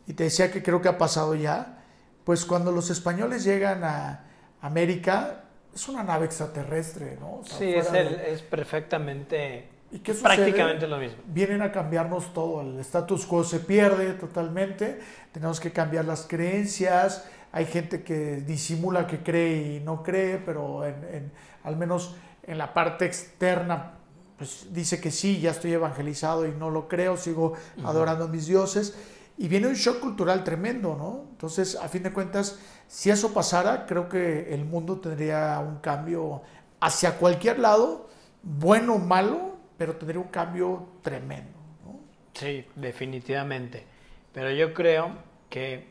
y 0.08 0.14
te 0.14 0.24
decía 0.24 0.50
que 0.50 0.62
creo 0.62 0.80
que 0.82 0.88
ha 0.88 0.98
pasado 0.98 1.34
ya, 1.34 1.78
pues 2.24 2.44
cuando 2.44 2.72
los 2.72 2.90
españoles 2.90 3.44
llegan 3.44 3.84
a 3.84 4.24
América, 4.60 5.44
es 5.74 5.88
una 5.88 6.02
nave 6.02 6.26
extraterrestre, 6.26 7.16
¿no? 7.20 7.34
O 7.40 7.44
sea, 7.44 7.58
Sí, 7.58 7.74
es, 7.74 7.92
el- 7.92 8.16
de- 8.16 8.32
es 8.32 8.42
perfectamente, 8.42 9.68
¿Y 9.92 10.00
qué 10.00 10.12
prácticamente 10.14 10.86
lo 10.86 10.98
mismo. 10.98 11.18
Vienen 11.26 11.62
a 11.62 11.70
cambiarnos 11.72 12.32
todo, 12.32 12.62
el 12.62 12.78
status 12.80 13.24
quo 13.26 13.44
se 13.44 13.60
pierde 13.60 14.12
totalmente, 14.14 14.98
tenemos 15.32 15.60
que 15.60 15.70
cambiar 15.72 16.04
las 16.06 16.22
creencias, 16.26 17.24
hay 17.52 17.66
gente 17.66 18.02
que 18.02 18.36
disimula 18.42 19.06
que 19.06 19.18
cree 19.22 19.76
y 19.76 19.80
no 19.80 20.02
cree, 20.02 20.38
pero 20.38 20.84
en, 20.86 20.94
en- 21.12 21.32
al 21.64 21.76
menos 21.76 22.16
en 22.44 22.56
la 22.58 22.72
parte 22.72 23.04
externa 23.04 23.92
pues 24.38 24.68
dice 24.72 25.00
que 25.00 25.10
sí, 25.10 25.40
ya 25.40 25.50
estoy 25.50 25.72
evangelizado 25.72 26.46
y 26.46 26.52
no 26.52 26.70
lo 26.70 26.86
creo, 26.88 27.16
sigo 27.16 27.54
adorando 27.84 28.24
a 28.26 28.28
mis 28.28 28.46
dioses. 28.46 28.96
Y 29.38 29.46
viene 29.48 29.68
un 29.68 29.74
shock 29.74 30.00
cultural 30.00 30.42
tremendo, 30.42 30.96
¿no? 30.96 31.26
Entonces, 31.30 31.76
a 31.76 31.88
fin 31.88 32.02
de 32.02 32.12
cuentas, 32.12 32.58
si 32.88 33.08
eso 33.10 33.32
pasara, 33.32 33.86
creo 33.86 34.08
que 34.08 34.52
el 34.52 34.64
mundo 34.64 34.98
tendría 34.98 35.60
un 35.60 35.76
cambio 35.78 36.42
hacia 36.80 37.16
cualquier 37.18 37.60
lado, 37.60 38.08
bueno 38.42 38.94
o 38.94 38.98
malo, 38.98 39.56
pero 39.76 39.94
tendría 39.96 40.20
un 40.20 40.28
cambio 40.28 40.88
tremendo, 41.02 41.56
¿no? 41.84 42.00
Sí, 42.34 42.66
definitivamente. 42.74 43.86
Pero 44.32 44.50
yo 44.50 44.74
creo 44.74 45.12
que 45.48 45.88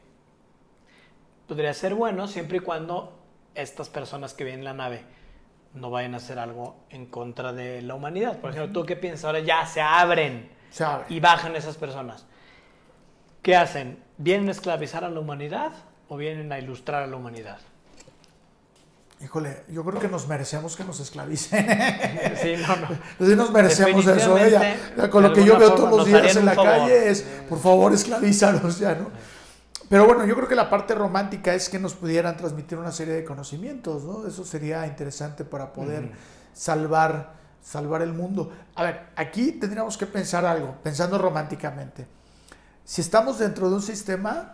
podría 1.47 1.73
ser 1.73 1.93
bueno 1.95 2.27
siempre 2.27 2.57
y 2.57 2.61
cuando 2.61 3.17
estas 3.55 3.87
personas 3.89 4.33
que 4.33 4.43
vienen 4.43 4.59
en 4.61 4.65
la 4.65 4.73
nave 4.73 5.05
no 5.73 5.89
vayan 5.89 6.13
a 6.13 6.17
hacer 6.17 6.37
algo 6.39 6.75
en 6.89 7.05
contra 7.05 7.53
de 7.53 7.81
la 7.81 7.95
humanidad. 7.95 8.39
Por 8.39 8.51
ejemplo, 8.51 8.81
¿tú 8.81 8.85
qué 8.85 8.95
piensas? 8.95 9.25
Ahora 9.25 9.39
ya 9.39 9.65
se 9.65 9.79
abren 9.81 10.49
Se 10.69 10.83
abre. 10.83 11.05
y 11.09 11.19
bajan 11.19 11.55
esas 11.55 11.77
personas. 11.77 12.25
¿Qué 13.47 13.55
hacen? 13.55 13.97
¿Vienen 14.17 14.49
a 14.49 14.51
esclavizar 14.51 15.05
a 15.05 15.09
la 15.09 15.21
humanidad 15.21 15.71
o 16.09 16.17
vienen 16.17 16.51
a 16.51 16.59
ilustrar 16.59 17.03
a 17.03 17.07
la 17.07 17.15
humanidad? 17.15 17.59
Híjole, 19.23 19.63
yo 19.69 19.85
creo 19.85 20.01
que 20.01 20.09
nos 20.09 20.27
merecemos 20.27 20.75
que 20.75 20.83
nos 20.83 20.99
esclavicen. 20.99 21.65
Sí, 22.41 22.55
no, 22.57 22.75
no. 22.75 22.87
Sí 23.25 23.35
nos 23.37 23.49
merecemos 23.53 24.05
eso, 24.05 24.37
¿eh? 24.37 24.77
Con 25.09 25.23
lo 25.23 25.31
que 25.31 25.45
yo 25.45 25.57
veo 25.57 25.73
todos 25.75 25.95
los 25.97 26.07
días 26.07 26.35
en 26.35 26.45
la 26.45 26.55
favor. 26.55 26.71
calle 26.71 27.09
es, 27.09 27.21
por 27.47 27.57
favor, 27.61 27.93
esclavízanos 27.93 28.79
ya, 28.79 28.95
¿no? 28.95 29.11
Pero 29.87 30.05
bueno, 30.05 30.25
yo 30.25 30.35
creo 30.35 30.49
que 30.49 30.55
la 30.55 30.69
parte 30.69 30.93
romántica 30.93 31.53
es 31.53 31.69
que 31.69 31.79
nos 31.79 31.93
pudieran 31.93 32.35
transmitir 32.35 32.77
una 32.77 32.91
serie 32.91 33.13
de 33.13 33.23
conocimientos, 33.23 34.03
¿no? 34.03 34.27
Eso 34.27 34.43
sería 34.43 34.85
interesante 34.87 35.45
para 35.45 35.71
poder 35.71 36.11
salvar, 36.51 37.31
salvar 37.63 38.01
el 38.01 38.11
mundo. 38.11 38.51
A 38.75 38.83
ver, 38.83 39.03
aquí 39.15 39.53
tendríamos 39.53 39.97
que 39.97 40.05
pensar 40.05 40.45
algo, 40.45 40.75
pensando 40.83 41.17
románticamente. 41.17 42.17
Si 42.87 43.01
estamos 43.01 43.37
dentro 43.37 43.67
de 43.69 43.75
un 43.75 43.81
sistema 43.81 44.53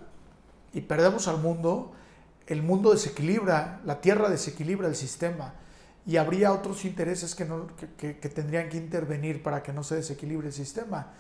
y 0.73 0.81
perdemos 0.81 1.27
al 1.27 1.37
mundo, 1.37 1.91
el 2.47 2.63
mundo 2.63 2.89
desequilibra, 2.91 3.79
la 3.85 4.01
Tierra 4.01 4.27
desequilibra 4.27 4.87
el 4.87 4.95
sistema 4.95 5.53
y 6.07 6.17
habría 6.17 6.51
otros 6.51 6.83
intereses 6.83 7.35
que, 7.35 7.45
no, 7.45 7.67
que, 7.77 7.89
que- 7.93 8.17
que 8.17 8.29
tendrían 8.29 8.69
que 8.69 8.77
intervenir 8.77 9.43
para 9.43 9.61
que 9.61 9.71
no 9.71 9.83
se 9.83 9.97
desequilibre 9.97 10.47
el 10.47 10.53
sistema. 10.53 11.11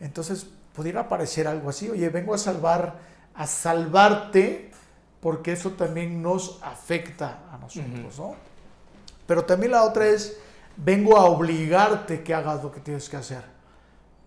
Entonces, 0.00 0.46
pudiera 0.74 1.10
parecer 1.10 1.46
algo 1.46 1.68
así, 1.68 1.90
oye, 1.90 2.08
vengo 2.08 2.32
a 2.32 2.38
salvar, 2.38 2.98
a 3.34 3.46
salvarte, 3.46 4.70
porque 5.20 5.52
eso 5.52 5.72
también 5.72 6.22
nos 6.22 6.58
afecta 6.62 7.40
a 7.52 7.58
nosotros, 7.58 8.18
¿no? 8.18 8.34
Pero 9.26 9.44
también 9.44 9.72
la 9.72 9.82
otra 9.84 10.06
es, 10.06 10.38
vengo 10.78 11.18
a 11.18 11.26
obligarte 11.26 12.22
que 12.24 12.32
hagas 12.32 12.62
lo 12.62 12.72
que 12.72 12.80
tienes 12.80 13.10
que 13.10 13.18
hacer. 13.18 13.51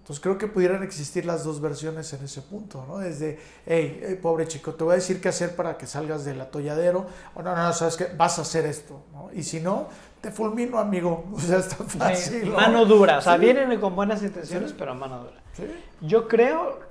Entonces 0.06 0.22
creo 0.22 0.38
que 0.38 0.46
pudieran 0.46 0.84
existir 0.84 1.26
las 1.26 1.44
dos 1.44 1.60
versiones 1.60 2.14
en 2.14 2.24
ese 2.24 2.44
punto, 2.44 2.86
¿no? 2.88 3.00
Desde, 3.00 3.40
hey, 3.66 4.04
hey, 4.06 4.20
pobre 4.22 4.48
chico, 4.48 4.76
te 4.76 4.84
voy 4.84 4.92
a 4.92 4.96
decir 4.98 5.20
qué 5.20 5.30
hacer 5.30 5.56
para 5.56 5.80
que 5.80 5.88
salgas 5.88 6.24
del 6.24 6.40
atolladero, 6.42 7.08
o 7.34 7.42
no, 7.42 7.56
no, 7.56 7.64
no, 7.64 7.74
sabes 7.74 7.98
que 7.98 8.06
vas 8.16 8.38
a 8.38 8.44
hacer 8.44 8.68
esto, 8.68 9.02
¿no? 9.12 9.32
Y 9.34 9.42
si 9.42 9.60
no, 9.62 9.88
te 10.22 10.30
fulmino, 10.30 10.78
amigo. 10.78 11.26
O 11.34 11.40
sea, 11.40 11.58
está 11.58 11.78
fácil. 11.84 12.50
¿no? 12.52 12.56
mano 12.58 12.86
dura, 12.86 13.18
o 13.18 13.22
sea, 13.22 13.34
Sí. 13.34 13.40
vienen 13.40 13.80
con 13.80 13.96
buenas 13.96 14.22
intenciones, 14.22 14.70
Sí. 14.70 14.76
pero 14.78 14.92
a 14.92 14.94
mano 14.94 15.22
dura. 15.24 15.42
Sí, 15.54 15.64
Yo 16.02 16.28
creo 16.28 16.82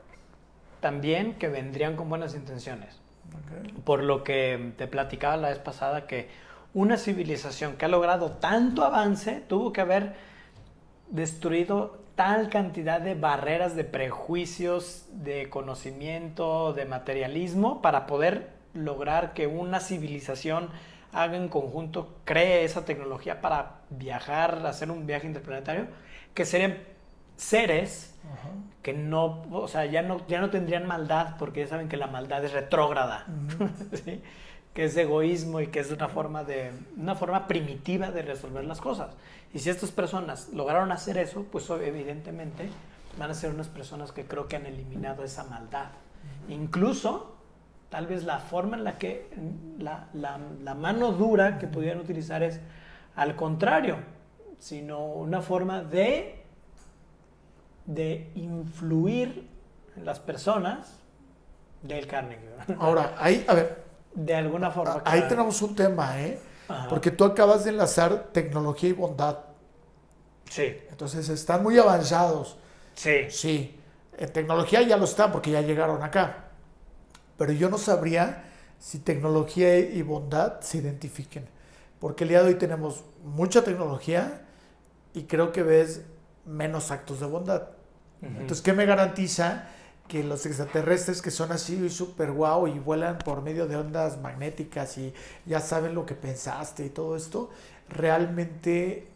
también 0.80 1.34
que 1.38 1.46
vendrían 1.48 1.94
con 1.94 2.08
buenas 2.08 2.34
intenciones. 2.34 2.96
Por 3.84 4.02
lo 4.02 4.24
que 4.24 4.72
te 4.76 4.88
platicaba 4.88 5.36
la 5.36 5.50
vez 5.50 5.60
pasada 5.60 6.08
que 6.08 6.30
una 6.74 6.96
civilización 6.96 7.76
que 7.76 7.84
ha 7.84 7.88
logrado 7.88 8.32
tanto 8.32 8.82
avance 8.84 9.40
tuvo 9.46 9.72
que 9.72 9.82
haber 9.82 10.33
destruido 11.14 12.00
tal 12.16 12.48
cantidad 12.48 13.00
de 13.00 13.14
barreras, 13.14 13.76
de 13.76 13.84
prejuicios, 13.84 15.06
de 15.12 15.48
conocimiento, 15.48 16.72
de 16.72 16.84
materialismo 16.84 17.80
para 17.82 18.06
poder 18.06 18.50
lograr 18.74 19.32
que 19.32 19.46
una 19.46 19.78
civilización 19.78 20.70
haga 21.12 21.36
en 21.36 21.48
conjunto, 21.48 22.16
cree 22.24 22.64
esa 22.64 22.84
tecnología 22.84 23.40
para 23.40 23.76
viajar, 23.90 24.66
hacer 24.66 24.90
un 24.90 25.06
viaje 25.06 25.28
interplanetario, 25.28 25.86
que 26.34 26.44
serían 26.44 26.78
seres 27.36 28.12
que 28.82 28.92
no, 28.92 29.42
o 29.52 29.68
sea, 29.68 29.86
ya 29.86 30.02
no, 30.02 30.26
ya 30.26 30.40
no 30.40 30.50
tendrían 30.50 30.86
maldad 30.86 31.36
porque 31.38 31.60
ya 31.60 31.68
saben 31.68 31.88
que 31.88 31.96
la 31.96 32.08
maldad 32.08 32.44
es 32.44 32.52
retrógrada, 32.52 33.26
¿sí? 34.04 34.20
Que 34.74 34.84
es 34.84 34.96
egoísmo 34.96 35.60
y 35.60 35.68
que 35.68 35.80
es 35.80 35.90
una 35.92 36.08
forma, 36.08 36.44
de, 36.44 36.72
una 36.96 37.14
forma 37.14 37.46
primitiva 37.46 38.10
de 38.10 38.22
resolver 38.22 38.64
las 38.64 38.80
cosas. 38.80 39.14
Y 39.52 39.60
si 39.60 39.70
estas 39.70 39.92
personas 39.92 40.48
lograron 40.52 40.90
hacer 40.92 41.16
eso, 41.16 41.44
pues 41.50 41.70
evidentemente 41.70 42.68
van 43.18 43.30
a 43.30 43.34
ser 43.34 43.50
unas 43.50 43.68
personas 43.68 44.10
que 44.12 44.24
creo 44.26 44.48
que 44.48 44.56
han 44.56 44.66
eliminado 44.66 45.22
esa 45.22 45.44
maldad. 45.44 45.90
Incluso, 46.48 47.36
tal 47.88 48.06
vez 48.08 48.24
la 48.24 48.40
forma 48.40 48.76
en 48.76 48.82
la 48.84 48.98
que 48.98 49.30
la, 49.78 50.08
la- 50.12 50.40
la 50.62 50.74
mano 50.74 51.12
dura 51.12 51.58
que 51.58 51.68
pudieran 51.68 52.00
utilizar 52.00 52.42
es 52.42 52.58
al 53.14 53.36
contrario, 53.36 53.98
sino 54.58 55.04
una 55.06 55.40
forma 55.40 55.82
de 55.84 56.40
de 57.86 58.30
influir 58.34 59.46
en 59.96 60.04
las 60.06 60.18
personas 60.18 61.00
del 61.82 62.06
Carnegie. 62.06 62.48
Ahora, 62.78 63.14
ahí, 63.18 63.44
a 63.46 63.54
ver, 63.54 63.83
De 64.14 64.34
alguna 64.34 64.70
forma. 64.70 65.02
ahí 65.04 65.20
claro. 65.20 65.28
tenemos 65.28 65.62
un 65.62 65.74
tema, 65.74 66.20
¿eh? 66.20 66.38
Ajá. 66.68 66.88
Porque 66.88 67.10
tú 67.10 67.24
acabas 67.24 67.64
de 67.64 67.70
enlazar 67.70 68.28
tecnología 68.32 68.88
y 68.90 68.92
bondad. 68.92 69.38
Sí, 70.48 70.76
Entonces 70.90 71.28
están 71.28 71.62
muy 71.62 71.78
avanzados. 71.78 72.58
sí. 72.94 73.28
Sí, 73.30 73.80
en 74.16 74.32
tecnología 74.32 74.82
ya 74.82 74.96
lo 74.96 75.04
están 75.04 75.32
porque 75.32 75.50
ya 75.50 75.60
llegaron 75.60 76.02
acá. 76.02 76.44
Pero 77.36 77.52
yo 77.52 77.68
no 77.68 77.78
sabría 77.78 78.44
si 78.78 79.00
tecnología 79.00 79.78
y 79.78 80.02
bondad 80.02 80.60
se 80.60 80.78
identifiquen. 80.78 81.48
Porque 81.98 82.24
el 82.24 82.30
día 82.30 82.42
de 82.42 82.48
hoy 82.50 82.54
tenemos 82.54 83.02
mucha 83.24 83.64
tecnología 83.64 84.42
y 85.14 85.24
creo 85.24 85.50
que 85.50 85.62
ves 85.62 86.02
menos 86.44 86.90
actos 86.90 87.18
de 87.20 87.26
bondad. 87.26 87.62
Ujú. 88.22 88.30
Entonces, 88.40 88.62
¿qué 88.62 88.72
me 88.72 88.86
garantiza 88.86 89.68
que 90.08 90.22
los 90.22 90.44
extraterrestres 90.46 91.22
que 91.22 91.30
son 91.30 91.52
así 91.52 91.88
súper 91.88 92.32
guau 92.32 92.66
y 92.66 92.78
vuelan 92.78 93.18
por 93.18 93.42
medio 93.42 93.66
de 93.66 93.76
ondas 93.76 94.20
magnéticas 94.20 94.98
y 94.98 95.14
ya 95.46 95.60
saben 95.60 95.94
lo 95.94 96.04
que 96.04 96.14
pensaste 96.14 96.84
y 96.84 96.90
todo 96.90 97.16
esto, 97.16 97.50
realmente 97.88 99.08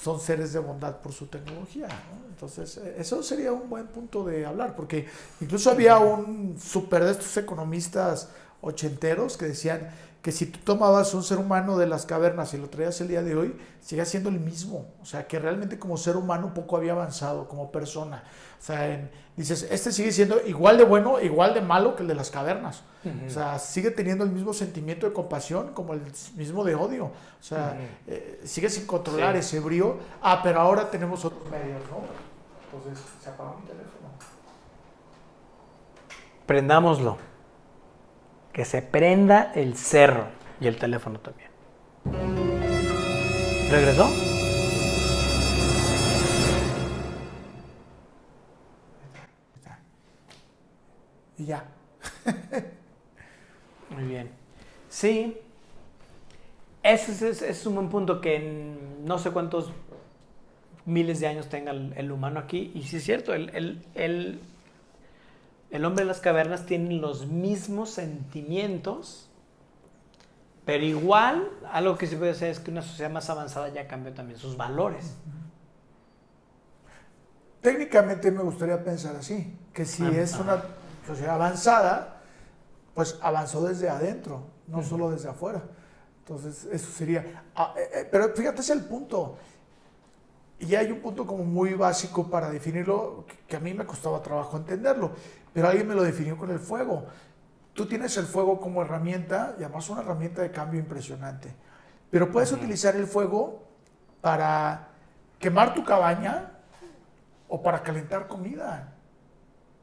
son 0.00 0.20
seres 0.20 0.52
de 0.52 0.58
bondad 0.58 1.00
por 1.00 1.12
su 1.12 1.26
tecnología? 1.26 1.88
¿no? 1.88 2.28
Entonces, 2.28 2.76
eh, 2.76 2.96
eso 2.98 3.22
sería 3.22 3.52
un 3.52 3.68
buen 3.68 3.86
punto 3.86 4.24
de 4.24 4.44
hablar, 4.44 4.76
porque 4.76 5.06
incluso 5.40 5.70
había 5.70 5.98
un 5.98 6.56
súper 6.60 7.04
de 7.04 7.12
estos 7.12 7.36
economistas 7.36 8.28
ochenteros 8.60 9.36
que 9.36 9.46
decían 9.46 9.90
que 10.26 10.32
si 10.32 10.46
tú 10.46 10.58
tomabas 10.64 11.14
un 11.14 11.22
ser 11.22 11.38
humano 11.38 11.78
de 11.78 11.86
las 11.86 12.04
cavernas 12.04 12.52
y 12.52 12.56
lo 12.58 12.68
traías 12.68 13.00
el 13.00 13.06
día 13.06 13.22
de 13.22 13.36
hoy, 13.36 13.56
sigue 13.80 14.04
siendo 14.04 14.28
el 14.28 14.40
mismo. 14.40 14.84
O 15.00 15.04
sea, 15.06 15.28
que 15.28 15.38
realmente 15.38 15.78
como 15.78 15.96
ser 15.96 16.16
humano 16.16 16.46
un 16.48 16.52
poco 16.52 16.76
había 16.76 16.94
avanzado 16.94 17.46
como 17.46 17.70
persona. 17.70 18.24
O 18.60 18.64
sea, 18.64 18.92
en- 18.92 19.08
dices, 19.36 19.68
este 19.70 19.92
sigue 19.92 20.10
siendo 20.10 20.44
igual 20.44 20.78
de 20.78 20.82
bueno, 20.84 21.20
igual 21.20 21.54
de 21.54 21.60
malo 21.60 21.94
que 21.94 22.02
el 22.02 22.08
de 22.08 22.16
las 22.16 22.32
cavernas. 22.32 22.82
O 23.24 23.30
sea, 23.30 23.56
sigue 23.60 23.92
teniendo 23.92 24.24
el 24.24 24.30
mismo 24.32 24.52
sentimiento 24.52 25.06
de 25.06 25.12
compasión 25.12 25.72
como 25.74 25.92
el 25.92 26.00
mismo 26.34 26.64
de 26.64 26.74
odio. 26.74 27.04
O 27.04 27.12
sea, 27.40 27.78
eh, 28.08 28.40
sigue 28.44 28.68
sin 28.68 28.84
controlar 28.84 29.34
Sí. 29.34 29.38
ese 29.38 29.60
brío. 29.60 29.98
Ah, 30.20 30.40
pero 30.42 30.60
ahora 30.60 30.90
tenemos 30.90 31.24
otros 31.24 31.48
medios, 31.48 31.82
¿no? 31.88 31.98
Entonces, 32.76 33.04
se 33.22 33.28
apagó 33.30 33.58
mi 33.60 33.66
teléfono. 33.68 33.86
Prendámoslo. 36.46 37.16
Que 38.56 38.64
se 38.64 38.80
prenda 38.80 39.52
el 39.54 39.76
cerro 39.76 40.28
y 40.60 40.66
el 40.66 40.76
teléfono 40.78 41.20
también. 41.20 41.50
¿Regresó? 43.70 44.08
Y 51.38 51.46
ya. 51.46 51.64
Muy 53.90 54.04
bien. 54.04 54.30
Sí. 54.88 55.36
Ese 56.82 57.12
es, 57.12 57.22
ese 57.22 57.50
es 57.50 57.66
un 57.66 57.74
buen 57.74 57.88
punto 57.88 58.20
que 58.20 58.36
en 58.36 59.04
no 59.04 59.18
sé 59.18 59.30
cuántos 59.30 59.70
miles 60.84 61.18
de 61.20 61.26
años 61.26 61.48
tenga 61.48 61.72
el, 61.72 61.92
el 61.96 62.10
humano 62.12 62.40
aquí. 62.40 62.70
Y 62.74 62.82
sí 62.84 62.96
es 62.96 63.04
cierto, 63.04 63.34
el, 63.34 63.50
el- 63.50 63.84
el- 63.94 64.40
el 65.70 65.84
hombre 65.84 66.04
de 66.04 66.08
las 66.08 66.20
cavernas 66.20 66.66
tiene 66.66 66.94
los 66.94 67.26
mismos 67.26 67.90
sentimientos, 67.90 69.28
pero 70.64 70.84
igual 70.84 71.48
algo 71.72 71.96
que 71.96 72.06
se 72.06 72.16
puede 72.16 72.32
hacer 72.32 72.50
es 72.50 72.60
que 72.60 72.70
una 72.70 72.82
sociedad 72.82 73.10
más 73.10 73.30
avanzada 73.30 73.68
ya 73.68 73.86
cambió 73.86 74.12
también 74.12 74.38
sus 74.38 74.56
valores. 74.56 75.16
Técnicamente 77.60 78.30
me 78.30 78.42
gustaría 78.42 78.82
pensar 78.82 79.16
así, 79.16 79.58
que 79.72 79.84
si 79.84 80.04
Ah, 80.04 80.10
es 80.14 80.34
una 80.38 80.62
sociedad 81.06 81.34
avanzada, 81.34 82.22
pues 82.94 83.18
avanzó 83.20 83.66
desde 83.66 83.88
adentro, 83.88 84.46
no 84.68 84.82
solo 84.82 85.10
desde 85.10 85.28
afuera. 85.28 85.62
Entonces, 86.20 86.64
eso 86.72 86.90
sería... 86.90 87.44
ah, 87.54 87.74
eh, 87.76 87.88
eh, 87.94 88.08
pero 88.10 88.34
fíjate, 88.34 88.60
ese 88.60 88.72
es 88.72 88.78
el 88.80 88.84
punto. 88.84 89.36
Y 90.66 90.74
hay 90.74 90.90
un 90.90 91.00
punto 91.00 91.26
como 91.26 91.44
muy 91.44 91.74
básico 91.74 92.28
para 92.28 92.50
definirlo, 92.50 93.24
que- 93.46 93.56
a 93.56 93.60
mí 93.60 93.72
me 93.74 93.86
costaba 93.86 94.20
trabajo 94.22 94.56
entenderlo, 94.56 95.12
pero 95.52 95.68
alguien 95.68 95.86
me 95.86 95.94
lo 95.94 96.02
definió 96.02 96.36
con 96.36 96.50
el 96.50 96.58
fuego. 96.58 97.06
Tú 97.74 97.86
tienes 97.86 98.16
el 98.16 98.24
fuego 98.26 98.58
como 98.58 98.82
herramienta, 98.82 99.54
y 99.58 99.62
además 99.62 99.88
una 99.90 100.00
herramienta 100.00 100.42
de 100.42 100.50
cambio 100.50 100.80
impresionante. 100.80 101.54
Pero 102.10 102.32
puedes 102.32 102.50
Ujú. 102.50 102.60
utilizar 102.60 102.96
el 102.96 103.06
fuego 103.06 103.62
para 104.20 104.88
quemar 105.38 105.74
tu 105.74 105.84
cabaña 105.84 106.52
o 107.48 107.62
para 107.62 107.82
calentar 107.82 108.26
comida. 108.26 108.94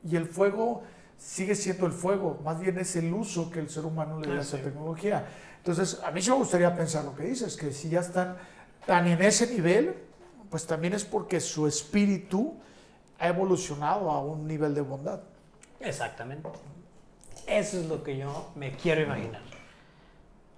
Y 0.03 0.15
el 0.15 0.25
fuego 0.25 0.83
sigue 1.17 1.55
siendo 1.55 1.85
el 1.85 1.93
fuego, 1.93 2.41
más 2.43 2.59
bien 2.59 2.77
es 2.79 2.95
el 2.95 3.13
uso 3.13 3.49
que 3.49 3.59
el 3.59 3.69
ser 3.69 3.85
humano 3.85 4.19
le 4.19 4.27
da 4.27 4.39
a 4.39 4.41
esa 4.41 4.57
sí. 4.57 4.63
tecnología. 4.63 5.25
Entonces, 5.57 6.01
a 6.03 6.11
mí 6.11 6.21
sí 6.21 6.29
me 6.29 6.35
gustaría 6.37 6.75
pensar 6.75 7.05
lo 7.05 7.15
que 7.15 7.23
dices, 7.23 7.55
que 7.55 7.71
si 7.71 7.89
ya 7.89 8.01
están 8.01 8.35
tan 8.85 9.07
en 9.07 9.21
ese 9.21 9.47
nivel, 9.47 9.95
pues 10.53 10.67
también 10.67 10.93
es 10.93 11.03
porque 11.03 11.39
su 11.39 11.65
espíritu 11.65 12.53
ha 13.17 13.27
evolucionado 13.27 14.11
a 14.11 14.21
un 14.21 14.47
nivel 14.47 14.75
de 14.75 14.81
bondad. 14.81 15.19
Exactamente. 15.79 16.47
Eso 17.47 17.79
es 17.79 17.87
lo 17.87 18.03
que 18.03 18.17
yo 18.17 18.51
me 18.53 18.71
quiero 18.73 19.01
imaginar. 19.01 19.41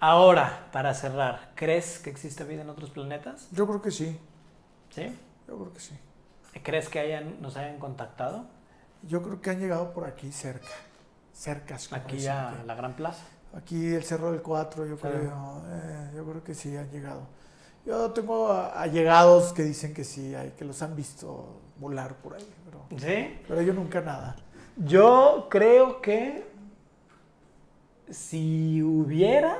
Ahora, 0.01 0.67
para 0.73 0.93
cerrar, 0.93 1.53
¿crees 1.55 1.99
que 1.99 2.09
existe 2.09 2.43
vida 2.43 2.63
en 2.63 2.69
otros 2.69 2.89
planetas? 2.89 3.47
Yo 3.51 3.65
creo 3.65 3.81
que 3.81 3.89
sí. 3.89 4.19
¿Sí? 4.89 5.17
Yo 5.47 5.57
creo 5.59 5.71
que 5.71 5.79
sí. 5.79 5.97
¿Crees 6.61 6.89
que 6.89 6.99
hayan, 6.99 7.41
nos 7.41 7.55
hayan 7.55 7.79
contactado? 7.79 8.47
Yo 9.01 9.23
creo 9.23 9.39
que 9.39 9.51
han 9.51 9.61
llegado 9.61 9.93
por 9.93 10.03
aquí 10.03 10.29
cerca. 10.33 10.73
Cercas. 11.31 11.93
Aquí 11.93 12.27
a 12.27 12.65
la 12.65 12.75
Gran 12.75 12.97
Plaza. 12.97 13.23
Aquí 13.53 13.93
el 13.93 14.03
Cerro 14.03 14.33
del 14.33 14.41
Cuatro, 14.41 14.85
yo 14.85 14.97
creo. 14.97 15.63
eh, 15.69 16.11
yo 16.13 16.25
creo 16.25 16.43
que 16.43 16.53
sí 16.53 16.75
han 16.75 16.91
llegado. 16.91 17.44
Yo 17.85 18.11
tengo 18.11 18.51
allegados 18.51 19.53
que 19.53 19.63
dicen 19.63 19.93
que 19.93 20.03
sí, 20.03 20.33
hay, 20.33 20.51
que 20.51 20.65
los 20.65 20.81
han 20.81 20.95
visto 20.95 21.61
volar 21.77 22.15
por 22.15 22.33
ahí, 22.35 22.47
pero, 22.65 22.99
¿Sí? 22.99 23.37
pero 23.47 23.61
yo 23.61 23.73
nunca 23.73 24.01
nada. 24.01 24.35
Yo 24.77 25.47
creo 25.49 26.01
que 26.01 26.47
si 28.09 28.81
hubiera, 28.81 29.57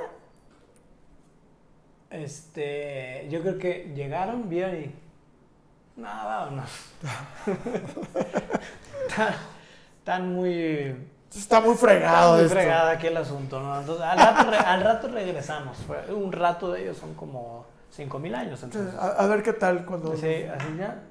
este, 2.10 3.28
yo 3.30 3.40
creo 3.42 3.58
que 3.58 3.92
llegaron, 3.94 4.48
vieron 4.48 4.76
y, 4.76 4.94
no, 5.96 6.06
vámonos. 6.08 6.70
Están- 9.08 9.34
Están 9.98 10.32
muy, 10.34 10.96
Está 11.34 11.60
muy 11.60 11.74
fregado 11.74 12.34
muy 12.34 12.42
esto. 12.44 12.54
fregada 12.54 12.90
aquí 12.92 13.06
el 13.08 13.16
asunto, 13.16 13.60
¿no? 13.60 13.80
Entonces, 13.80 14.04
al 14.04 14.18
rato, 14.18 14.50
al 14.66 14.80
rato 14.82 15.08
regresamos. 15.08 15.78
Un 16.10 16.30
rato 16.32 16.70
de 16.72 16.82
ellos 16.82 16.96
son 16.96 17.14
como 17.14 17.66
5000 17.90 18.34
años, 18.34 18.62
entonces. 18.62 18.94
A, 18.94 19.08
a 19.08 19.26
ver 19.26 19.42
qué 19.42 19.52
tal 19.52 19.84
cuando... 19.86 20.16
Sí, 20.16 20.44
así 20.44 20.76
ya. 20.78 21.02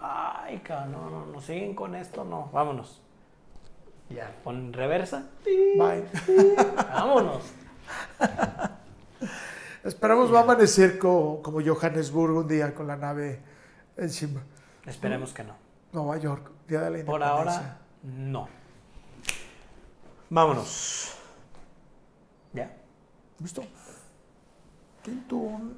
Ay, 0.00 0.58
cabrón, 0.58 0.92
no, 0.92 1.10
no, 1.10 1.26
no 1.26 1.40
siguen 1.40 1.74
con 1.74 1.94
esto, 1.94 2.24
no. 2.24 2.50
Vámonos. 2.52 3.00
Ya, 4.10 4.30
pon 4.44 4.72
reversa. 4.72 5.24
Bye. 5.44 6.04
Vámonos. 6.92 7.42
Esperamos 9.84 10.32
va 10.32 10.40
a 10.40 10.42
amanecer 10.42 10.98
co- 10.98 11.40
como, 11.42 11.60
Johannesburg 11.64 12.36
un 12.36 12.48
día 12.48 12.74
con 12.74 12.86
la 12.86 12.96
nave 12.96 13.40
encima. 13.96 14.42
Esperemos 14.86 15.32
que 15.32 15.44
no. 15.44 15.54
Nueva 15.92 16.18
York, 16.18 16.50
Día 16.66 16.80
de 16.82 16.90
la 16.98 17.04
Por 17.04 17.20
Independencia. 17.20 17.58
ahora, 17.60 17.78
no. 18.02 18.48
Vámonos. 20.30 21.14
¿Ya? 22.52 22.70
¿Listo? 23.40 23.62
Tintún. 25.02 25.76